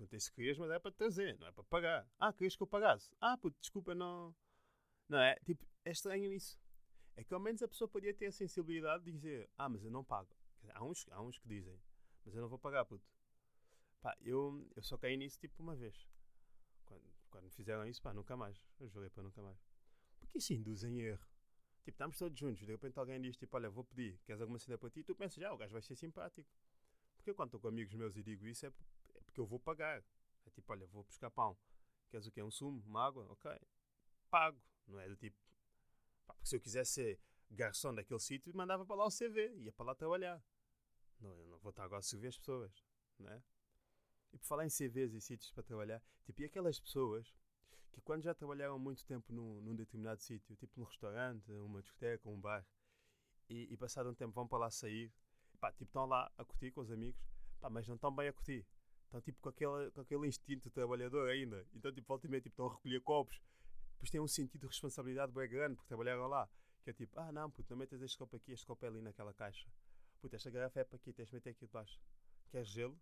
[0.00, 2.10] Perguntei se querias, mas é para trazer, não é para pagar.
[2.18, 3.14] Ah, querias que eu pagasse?
[3.20, 4.34] Ah, puto, desculpa, não.
[5.06, 5.34] Não é?
[5.44, 6.58] Tipo, é estranho isso.
[7.14, 9.90] É que ao menos a pessoa podia ter a sensibilidade de dizer: Ah, mas eu
[9.90, 10.34] não pago.
[10.72, 11.78] Há uns, há uns que dizem:
[12.24, 13.06] Mas eu não vou pagar, puto.
[14.00, 16.08] Pá, eu, eu só caí nisso tipo uma vez.
[16.86, 18.58] Quando, quando me fizeram isso, pá, nunca mais.
[18.78, 19.58] Eu jurei para nunca mais.
[20.18, 21.28] Porque isso induz em erro.
[21.82, 24.78] Tipo, estamos todos juntos, de repente alguém diz: Tipo, olha, vou pedir, queres alguma cena
[24.78, 25.00] para ti?
[25.00, 26.48] E tu pensas: Já, o gajo vai ser simpático.
[27.16, 28.72] Porque eu, quando estou com amigos meus e digo isso, é
[29.30, 30.04] porque eu vou pagar.
[30.44, 31.56] É tipo: Olha, vou buscar pão.
[32.10, 32.42] Queres o quê?
[32.42, 32.82] Um sumo?
[32.86, 33.26] Uma água?
[33.30, 33.50] Ok.
[34.28, 34.60] Pago.
[34.86, 35.38] Não é do tipo.
[36.26, 37.20] Pá, porque se eu quisesse ser
[37.50, 40.42] garçom daquele sítio, mandava para lá o CV, ia para lá trabalhar.
[41.20, 42.84] Não, eu não vou estar agora a servir as pessoas,
[43.18, 43.42] não é?
[44.32, 47.34] E por falar em CVs e sítios para trabalhar, tipo, e aquelas pessoas
[47.92, 52.28] que quando já trabalharam muito tempo num, num determinado sítio, tipo num restaurante, uma discoteca,
[52.28, 52.64] um bar,
[53.48, 55.12] e, e passado um tempo vão para lá sair,
[55.58, 57.20] pá, tipo, estão lá a curtir com os amigos,
[57.60, 58.64] pá, mas não estão bem a curtir.
[59.10, 61.66] Estão tipo com aquele, com aquele instinto trabalhador ainda.
[61.74, 63.42] Então, tipo, volta e meia, tipo, estão a recolher copos.
[63.94, 66.48] Depois têm um sentido de responsabilidade bem grande porque trabalharam lá.
[66.84, 69.02] Que é tipo, ah não, puto, não metas este copo aqui, este copo é ali
[69.02, 69.68] naquela caixa.
[70.20, 72.00] Puto, esta garrafa é para aqui, tens de meter aqui debaixo.
[72.52, 72.96] Queres gelo?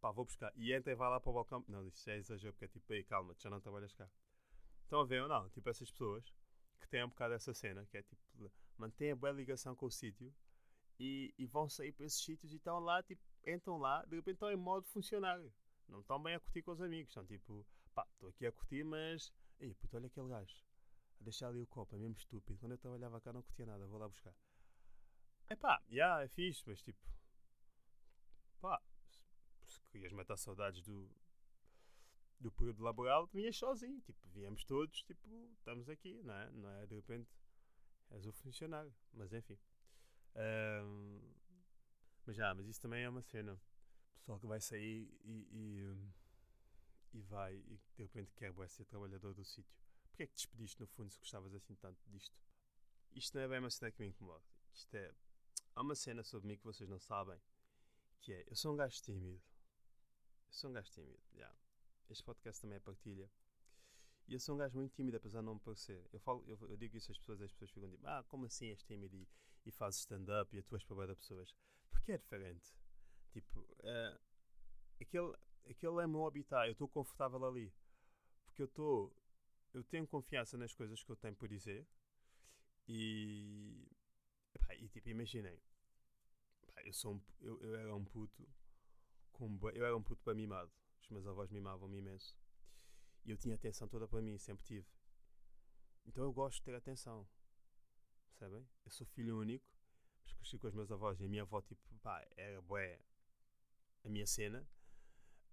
[0.00, 0.52] Pá, vou buscar.
[0.56, 1.64] E entra e vai lá para o balcão.
[1.68, 4.10] Não, isso é exagero, porque é tipo, ei, calma, já não trabalhas cá.
[4.82, 5.48] Estão a ver ou não?
[5.50, 6.34] Tipo, essas pessoas
[6.80, 9.90] que têm um bocado essa cena, que é tipo, mantêm a boa ligação com o
[9.90, 10.34] sítio
[10.98, 14.34] e, e vão sair para esses sítios e estão lá, tipo, entram lá, de repente
[14.34, 15.52] estão em modo funcionário.
[15.88, 17.10] Não estão bem a curtir com os amigos.
[17.10, 19.32] Estão tipo, pá, estou aqui a curtir, mas.
[19.58, 20.64] Ei, puto, olha aquele gajo.
[21.20, 22.58] A deixar ali o copo, é mesmo estúpido.
[22.58, 24.34] Quando eu trabalhava cá não curtia nada, vou lá buscar.
[25.48, 26.98] É pá, já, é fixe, mas tipo.
[28.60, 28.82] Pá,
[29.62, 31.10] se querias matar saudades do.
[32.40, 34.00] do período laboral, vinhas sozinho.
[34.00, 35.28] Tipo, viemos todos, tipo,
[35.58, 36.50] estamos aqui, não é?
[36.50, 37.30] Não é de repente.
[38.10, 38.94] És o funcionário.
[39.12, 39.58] Mas enfim.
[40.34, 41.20] Ahm,
[42.26, 43.60] mas já, mas isso também é uma cena.
[44.16, 49.34] Pessoal que vai sair e, e, e vai e de repente quer bué ser trabalhador
[49.34, 49.76] do sítio.
[50.08, 52.34] Porquê é que te despediste no fundo se gostavas assim tanto disto?
[53.12, 54.44] Isto não é bem uma cena que me incomoda.
[54.72, 55.14] Isto é.
[55.74, 57.38] Há uma cena sobre mim que vocês não sabem.
[58.20, 59.42] Que é, eu sou um gajo tímido.
[60.48, 61.52] Eu sou um gajo tímido, já.
[62.08, 63.30] Este podcast também é partilha.
[64.26, 66.08] E eu sou um gajo muito tímido, apesar de não me parecer.
[66.12, 68.68] Eu, falo, eu, eu digo isso às pessoas, as pessoas ficam tipo, ah, como assim
[68.68, 69.28] és tímido e,
[69.66, 71.54] e fazes stand-up e atuas para de pessoas?
[71.94, 72.76] Porque é diferente.
[73.30, 74.20] Tipo, uh,
[75.00, 75.34] aquele,
[75.68, 77.72] aquele é meu habitat, eu estou confortável ali.
[78.46, 79.16] Porque eu estou.
[79.72, 81.86] Eu tenho confiança nas coisas que eu tenho por dizer.
[82.86, 83.88] E.
[84.54, 85.58] Epá, e tipo, imaginem.
[86.84, 88.46] Eu, sou um, eu, eu era um puto.
[89.32, 90.70] Com, eu era um puto para mimado.
[91.00, 92.36] Os meus avós mimavam-me imenso.
[93.24, 94.86] E eu tinha atenção toda para mim, sempre tive.
[96.06, 97.26] Então eu gosto de ter atenção.
[98.26, 98.68] Percebem?
[98.84, 99.66] Eu sou filho único,
[100.24, 102.98] mas cresci com os meus avós e a minha avó, tipo, pá, era bué
[104.04, 104.66] a minha cena.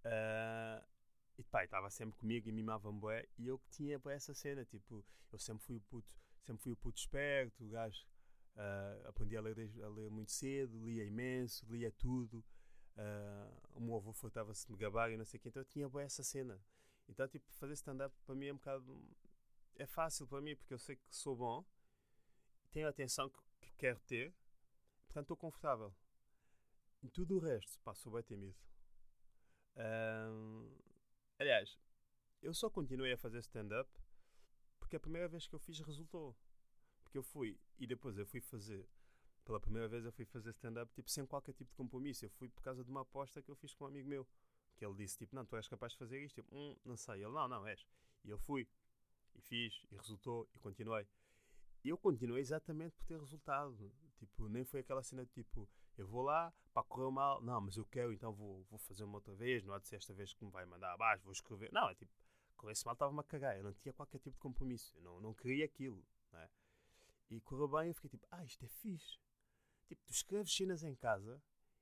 [0.05, 0.84] Uh,
[1.38, 3.28] e pá, estava sempre comigo e mimava-me bué.
[3.38, 6.13] E eu que tinha bué essa cena, tipo, eu sempre fui o puto,
[6.43, 8.05] sempre fui o puto esperto, o gajo.
[8.55, 12.43] Uh, aprendi a ler, a ler muito cedo, lia imenso, lia tudo.
[12.97, 15.65] Uh, o meu avô faltava-se de me gabar e não sei o quê, então eu
[15.65, 16.59] tinha bué essa cena.
[17.07, 19.01] Então, tipo, fazer stand-up para mim é um bocado.
[19.76, 21.65] É fácil para mim porque eu sei que sou bom,
[22.72, 24.34] tenho a atenção que, que quero ter,
[25.12, 25.93] portanto estou confortável.
[27.03, 28.55] Em tudo o resto, pá, sou bem tímido.
[29.76, 30.74] Um,
[31.38, 31.78] aliás,
[32.41, 33.89] eu só continuei a fazer stand-up
[34.80, 36.36] porque a primeira vez que eu fiz resultou.
[37.03, 38.88] Porque eu fui, e depois eu fui fazer,
[39.43, 42.24] pela primeira vez eu fui fazer stand-up tipo, sem qualquer tipo de compromisso.
[42.26, 44.26] Eu fui por causa de uma aposta que eu fiz com um amigo meu.
[44.78, 46.39] Que ele disse tipo, não, tu és capaz de fazer isto.
[46.39, 47.16] Eu, hum, não sei.
[47.16, 47.86] Ele, não, não, és.
[48.24, 48.68] E eu fui.
[49.36, 51.05] E fiz, e resultou, e continuei.
[51.84, 53.91] E eu continuei exatamente por ter resultado.
[54.22, 55.67] Tipo, nem foi aquela cena de tipo,
[55.97, 59.15] eu vou lá, pá, correu mal, não, mas eu quero, então vou, vou fazer uma
[59.15, 61.72] outra vez, não há de ser esta vez que me vai mandar abaixo, vou escrever.
[61.74, 62.11] Não, é tipo,
[62.55, 65.34] corresse mal, estava-me a cagar, eu não tinha qualquer tipo de compromisso, eu não, não
[65.34, 66.49] queria aquilo, não é?
[67.32, 69.17] E correu bem, eu fiquei tipo, ah, isto é fixe.
[69.88, 71.41] Tipo, tu escreves cenas em casa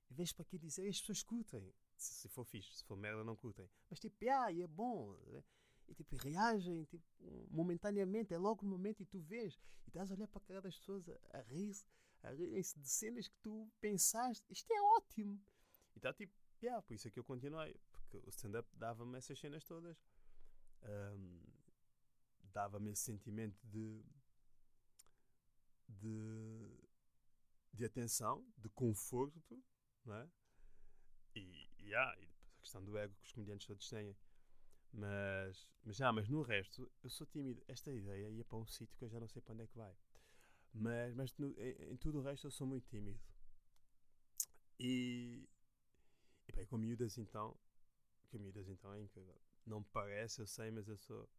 [0.09, 1.73] e vens para aqui dizer e as pessoas curtem.
[1.97, 3.69] Se, se, for fixe, se for merda, não curtem.
[3.89, 5.13] Mas tipo, ah, é bom.
[5.27, 5.43] Né?
[5.89, 7.03] E tipo, reagem tipo,
[7.49, 9.59] momentaneamente, é logo no momento e tu vês.
[9.85, 11.83] E estás a olhar para a cara das pessoas a, a rir-se
[12.23, 14.45] a rirem-se de cenas que tu pensaste.
[14.51, 15.41] Isto é ótimo.
[15.95, 17.79] E está tipo, yeah, por isso é que eu continuei.
[17.91, 19.97] Porque o stand-up dava-me essas cenas todas.
[20.83, 21.41] Um,
[22.51, 24.03] dava-me esse sentimento de,
[25.87, 26.77] de,
[27.73, 29.63] de atenção, de conforto,
[30.05, 30.29] não é?
[31.35, 34.15] E, yeah, e depois a questão do ego que os comediantes todos têm.
[34.91, 37.63] Mas, mas, já, mas no resto, eu sou tímido.
[37.67, 39.77] Esta ideia ia para um sítio que eu já não sei para onde é que
[39.77, 39.95] vai.
[40.73, 43.19] Mas, mas no, em, em, tudo o resto eu sou muito tímido.
[44.79, 45.47] E,
[46.47, 47.57] e bem, com miúdas então,
[48.29, 49.35] com miúdas então é incrível.
[49.65, 51.29] Não me parece, eu sei, mas eu sou.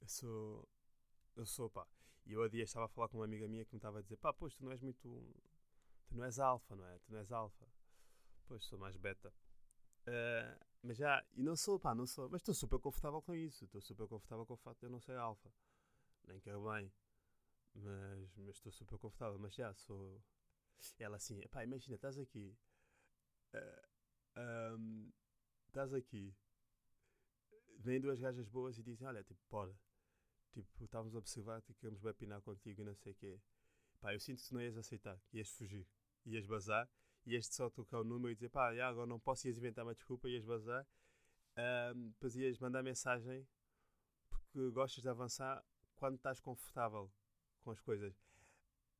[0.00, 0.68] Eu sou.
[1.36, 1.86] Eu sou, pá.
[2.26, 4.02] E eu há dia estava a falar com uma amiga minha que me estava a
[4.02, 5.34] dizer: pá, pois tu não és muito.
[6.08, 6.98] Tu não és alfa, não é?
[7.00, 7.66] Tu não és alfa.
[8.46, 9.32] Pois, sou mais beta.
[10.06, 12.30] Uh, mas já, e não sou, pá, não sou.
[12.30, 13.64] Mas estou super confortável com isso.
[13.64, 15.52] Estou super confortável com o facto de eu não ser alfa.
[16.26, 16.90] Nem quero bem.
[17.74, 19.38] Mas estou super confortável.
[19.38, 20.22] Mas já, sou.
[20.98, 22.56] Ela assim, pá, imagina, estás aqui.
[23.54, 25.12] Uh, um,
[25.66, 26.34] estás aqui.
[27.78, 29.74] Vêm duas gajas boas e dizem: Olha, tipo, pode.
[30.52, 33.40] Tipo, estávamos a observar-te e queremos bepinar contigo e não sei o quê.
[34.00, 35.86] Pá, eu sinto que tu não ias aceitar, ias fugir,
[36.24, 36.88] ias bazar
[37.28, 39.94] ias só tocar o número e dizer pá, já, agora não posso, ias inventar uma
[39.94, 40.86] desculpa, ias bazar.
[41.94, 43.46] Um, depois ias mandar mensagem
[44.30, 45.64] porque gostas de avançar
[45.96, 47.10] quando estás confortável
[47.68, 48.14] com as coisas.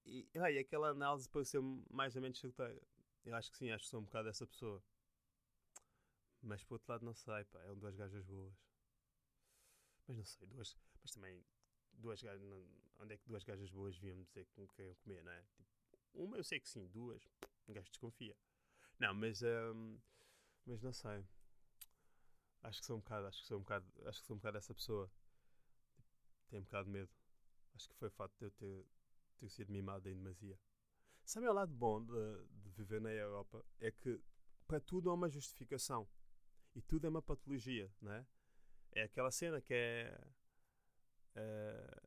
[0.04, 2.82] E, e aquela análise pareceu mais ou menos certeira.
[3.24, 4.82] Eu acho que sim, acho que sou um bocado essa pessoa.
[6.42, 8.54] Mas por outro lado, não sei, pá, é um duas gajas boas.
[10.06, 10.76] Mas não sei, duas.
[11.02, 11.42] Mas também,
[11.94, 12.42] duas gajas.
[13.00, 15.42] Onde é que duas gajas boas vinham dizer que me queriam comer, não é?
[15.42, 15.64] Tipo,
[16.14, 17.26] uma eu sei que sim, duas.
[17.66, 18.36] Um gajo desconfia.
[18.98, 19.40] Não, mas.
[19.42, 19.98] Um,
[20.66, 21.26] mas não sei.
[22.62, 24.58] Acho que sou um bocado, acho que sou um bocado, acho que sou um bocado
[24.58, 25.10] essa pessoa.
[26.50, 27.10] Tenho um bocado de medo.
[27.74, 28.86] Acho que foi o fato de eu ter
[29.38, 30.58] ter sido mimado em demasia.
[31.24, 33.64] Sabe o lado bom de, de viver na Europa?
[33.80, 34.20] É que
[34.66, 36.08] para tudo há uma justificação.
[36.74, 38.26] E tudo é uma patologia, não é?
[38.92, 40.20] É aquela cena que é.
[41.34, 42.02] eh,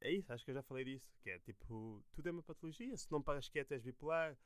[0.00, 1.10] é isso, acho que eu já falei disso.
[1.22, 2.96] Que é tipo, tudo é uma patologia.
[2.96, 4.38] Se não paras quieto, és bipolar.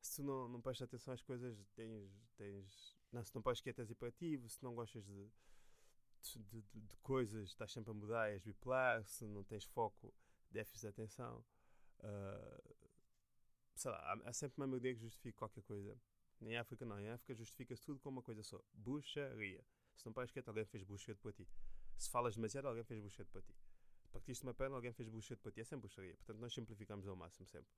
[0.00, 2.10] Se tu não, não prestas atenção às coisas, tens.
[2.36, 4.48] tens não, se não paras quieto, és hiperativo.
[4.48, 5.30] Se não gostas de,
[6.22, 9.04] de, de- de coisas, estás sempre a mudar, és bipolar.
[9.06, 10.12] Se não tens foco,
[10.50, 11.44] déficit de atenção.
[12.00, 12.62] ah,
[13.74, 15.96] sei lá, há, há sempre uma melodia que justifica qualquer coisa.
[16.40, 19.64] Em África não, em África justifica-se tudo com uma coisa só: bucharia.
[19.96, 21.48] Se não paras quieto, alguém fez buchete para ti.
[21.96, 23.54] Se falas demasiado, alguém fez buchete para ti.
[24.10, 25.60] Partiste uma perna, alguém fez buchete para ti.
[25.60, 26.16] É sempre bucharia.
[26.16, 27.70] Portanto, nós simplificamos ao máximo sempre.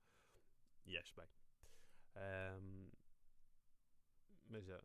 [0.85, 1.27] E acho bem.
[2.15, 2.89] Ahm,
[4.49, 4.81] mas já.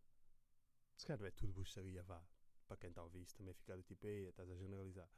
[0.96, 2.22] Se calhar não é tudo bucharia, vá.
[2.70, 5.10] Para quem está a ouvir isso também ficar do tipo, ei, estás a generalizar.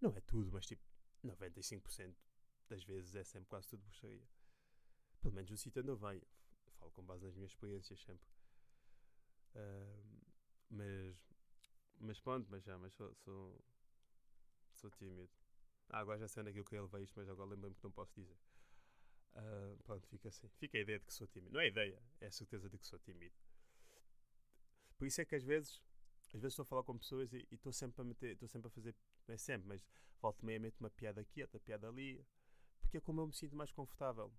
[0.00, 0.82] Não é tudo, mas tipo,
[1.24, 2.16] 95%
[2.68, 4.28] das vezes é sempre quase tudo bucharia.
[5.20, 6.26] Pelo menos o sítio onde eu venho.
[6.80, 8.26] Falo com base nas minhas experiências sempre.
[9.54, 10.20] Ahm,
[10.68, 11.16] mas,
[12.00, 13.64] mas pronto, mas já, mas sou, sou,
[14.72, 15.30] sou tímido.
[15.90, 17.84] Ah, agora já sei onde é que eu queria levar isto, mas agora lembrei-me que
[17.84, 18.36] não posso dizer.
[19.36, 20.48] Ah, pronto, fica assim.
[20.48, 21.54] Fica a ideia de que sou tímido.
[21.54, 23.36] Não é ideia, é a certeza de que sou tímido.
[24.98, 25.80] Por isso é que às vezes,
[26.34, 28.70] às vezes estou a falar com pessoas e estou sempre a meter, estou sempre a
[28.70, 28.94] fazer,
[29.26, 29.86] não é sempre, mas
[30.20, 32.24] volto meia meto uma piada aqui, outra piada ali,
[32.86, 34.32] porque é como eu me sinto mais confortável.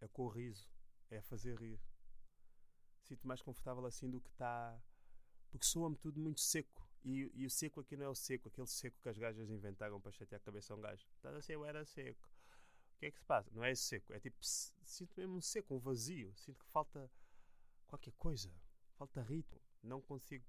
[0.00, 0.70] É com o riso,
[1.10, 1.78] é fazer rir.
[3.02, 4.80] Sinto mais confortável assim do que está.
[5.50, 6.88] Porque soa-me tudo muito seco.
[7.04, 10.00] E, e o seco aqui não é o seco, aquele seco que as gajas inventaram
[10.00, 11.06] para chatear a cabeça a um gajo.
[11.16, 12.26] Estás a ser, eu era seco.
[12.94, 13.50] O que é que se passa?
[13.52, 16.34] Não é seco, é tipo, sinto mesmo um seco, um vazio.
[16.36, 17.10] Sinto que falta
[17.86, 18.50] qualquer coisa.
[18.96, 19.60] Falta ritmo.
[19.82, 20.44] Não consigo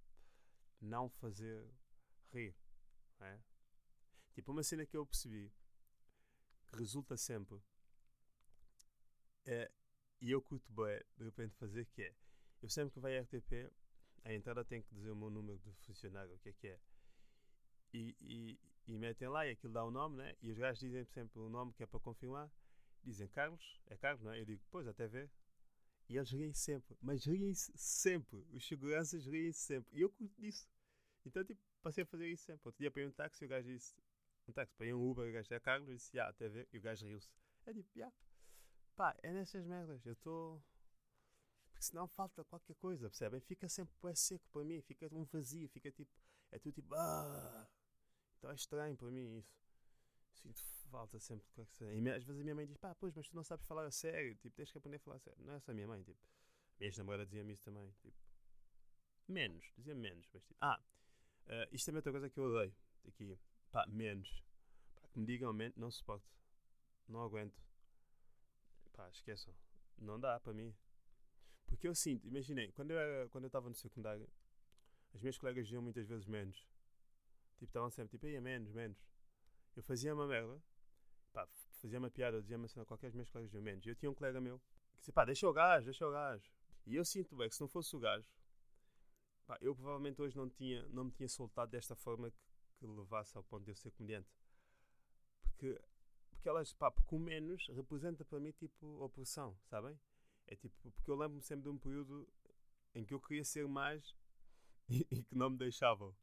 [0.86, 1.67] não fazer
[2.31, 2.55] rir.
[3.19, 3.39] é?
[4.33, 5.51] Tipo, uma cena que eu percebi
[6.67, 7.61] que resulta sempre
[9.45, 9.71] é,
[10.21, 12.15] e eu curto bem de repente fazer que é
[12.61, 13.71] eu sempre que vai à RTP
[14.23, 16.79] a entrada tem que dizer o meu número de funcionário, o que é que é
[17.93, 20.36] e, e, e metem lá e aquilo dá o nome, né?
[20.41, 22.51] E os gajos dizem sempre o nome que é para confirmar.
[23.03, 24.41] Dizem Carlos, é Carlos, não é?
[24.41, 25.31] Eu digo, pois, até ver.
[26.09, 28.45] E eles riem sempre, mas riem-se sempre.
[28.51, 29.97] Os seguranças riem-se sempre.
[29.97, 30.67] E eu curto disso.
[31.26, 32.67] Então, tipo, passei a fazer isso sempre.
[32.67, 33.95] Outro dia ir um táxi e o gajo disse,
[34.47, 36.67] um táxi ir um Uber, o gajo é Carlos, eu disse, ah, até ver.
[36.71, 37.30] E o gajo riu-se.
[37.65, 38.11] É tipo, já.
[38.95, 40.05] Pá, é nessas merdas.
[40.05, 40.63] Eu estou.
[41.69, 43.41] Porque senão falta qualquer coisa, percebem?
[43.41, 46.11] Fica sempre bué seco para mim, fica um vazio, fica tipo.
[46.51, 46.93] É tudo tipo.
[46.95, 47.67] Ah!
[48.38, 49.59] Então é estranho para mim isso.
[50.32, 51.93] Sinto falta sempre de qualquer coisa.
[51.93, 53.91] E às vezes a minha mãe diz: pá, pois, mas tu não sabes falar a
[53.91, 55.43] sério, tipo, tens que aprender a falar a sério.
[55.43, 56.19] Não é só a minha mãe, tipo.
[56.80, 58.17] Minha ex-namorada dizia-me isso também, tipo.
[59.28, 60.57] Menos, dizia menos, mas tipo.
[60.61, 60.82] Ah!
[61.47, 62.75] Ah, isto também é outra coisa que eu odeio.
[63.07, 63.37] Aqui.
[63.71, 64.43] Pá, menos.
[64.95, 66.25] Pá, que me digam menos, não suporto.
[67.07, 67.61] Não aguento.
[68.93, 69.53] Pá, esqueçam.
[69.97, 70.73] Não dá para mim.
[71.67, 74.27] Porque eu sinto, imaginei, quando eu quando eu estava no secundário,
[75.13, 76.57] as minhas colegas diziam muitas vezes menos.
[77.57, 78.97] Tipo, estavam sempre tipo, aí é menos, menos.
[79.75, 80.61] Eu fazia uma merda,
[81.33, 81.47] pá,
[81.81, 83.85] fazia uma piada, dizia uma cena qualquer, as minhas colegas diziam menos.
[83.85, 84.59] E eu tinha um colega meu
[84.93, 86.51] que dizia, pá, deixa o gajo, deixa o gajo.
[86.85, 88.27] E eu sinto, bem, que se não fosse o gajo,
[89.45, 92.37] pá, eu provavelmente hoje não, tinha, não me tinha soltado desta forma que,
[92.77, 94.29] que levasse ao ponto de eu ser comediante.
[95.43, 95.79] Porque,
[96.29, 99.97] porque elas, pá, porque o menos representa para mim, tipo, opressão, sabem?
[100.47, 102.27] É tipo, porque eu lembro-me sempre de um período
[102.93, 104.15] em que eu queria ser mais
[104.89, 106.15] e, e que não me deixavam.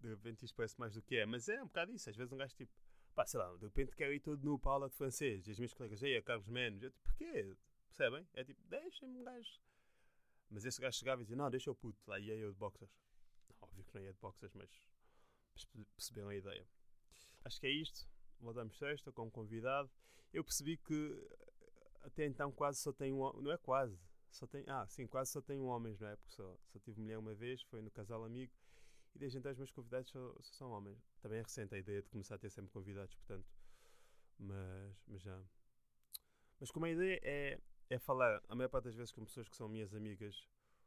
[0.00, 2.10] De repente isto parece mais do que é, mas é um bocado isso.
[2.10, 2.72] Às vezes um gajo tipo,
[3.14, 5.50] pá, sei lá, de repente quero ir todo nu para a aula de francês e
[5.50, 6.82] as minhas colegas, ei, é Carlos Menos.
[6.82, 7.56] Eu tipo, porquê?
[7.86, 8.26] Percebem?
[8.34, 9.60] É tipo, deixem-me um gajo.
[10.50, 12.90] Mas esse gajo chegava e dizia, não, deixa o puto, lá ia eu de boxers.
[13.60, 14.70] Óbvio que não ia de boxers, mas
[15.52, 16.66] perce- perceberam a ideia.
[17.44, 18.08] Acho que é isto.
[18.40, 19.90] Voltamos sexta com um convidado.
[20.32, 21.28] Eu percebi que
[22.02, 23.98] até então quase só tenho um não é quase
[24.30, 27.18] só tem ah sim quase só tenho homens não é porque só, só tive mulher
[27.18, 28.52] uma vez foi no casal amigo
[29.14, 32.02] e desde então os meus convidados só, só são homens também é recente a ideia
[32.02, 33.46] de começar a ter sempre convidados portanto
[34.38, 35.40] mas mas já
[36.60, 37.60] mas como a ideia é
[37.90, 40.46] é falar a maior parte das vezes com pessoas que são minhas amigas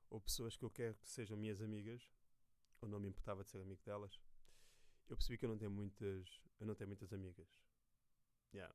[0.10, 2.10] ou pessoas que eu quero que sejam minhas amigas
[2.82, 4.20] ou não me importava de ser amigo delas
[5.10, 7.48] eu percebi que eu não tenho muitas eu não tenho muitas amigas
[8.54, 8.74] yeah.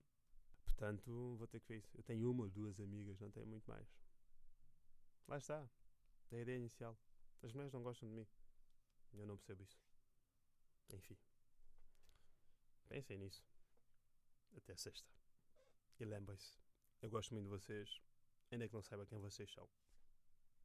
[0.83, 1.97] Portanto, vou ter que ver isso.
[1.97, 3.87] Eu tenho uma ou duas amigas, não tenho muito mais.
[5.29, 5.70] Lá está.
[6.31, 6.99] É a ideia inicial.
[7.43, 8.27] As mulheres não gostam de mim.
[9.12, 9.79] Eu não percebo isso.
[10.91, 11.16] Enfim.
[12.89, 13.45] Pensem nisso.
[14.57, 15.09] Até sexta.
[16.01, 16.59] E lembrem-se.
[17.01, 18.03] Eu gosto muito de vocês.
[18.53, 19.66] Ainda que não saiba quem vocês são.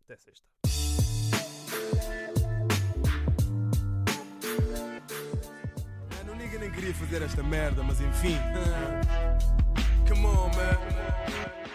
[0.03, 0.45] Até sexta.
[6.13, 8.35] Mano, o nigga nem queria fazer esta merda, mas enfim.
[10.05, 11.66] Come on, man.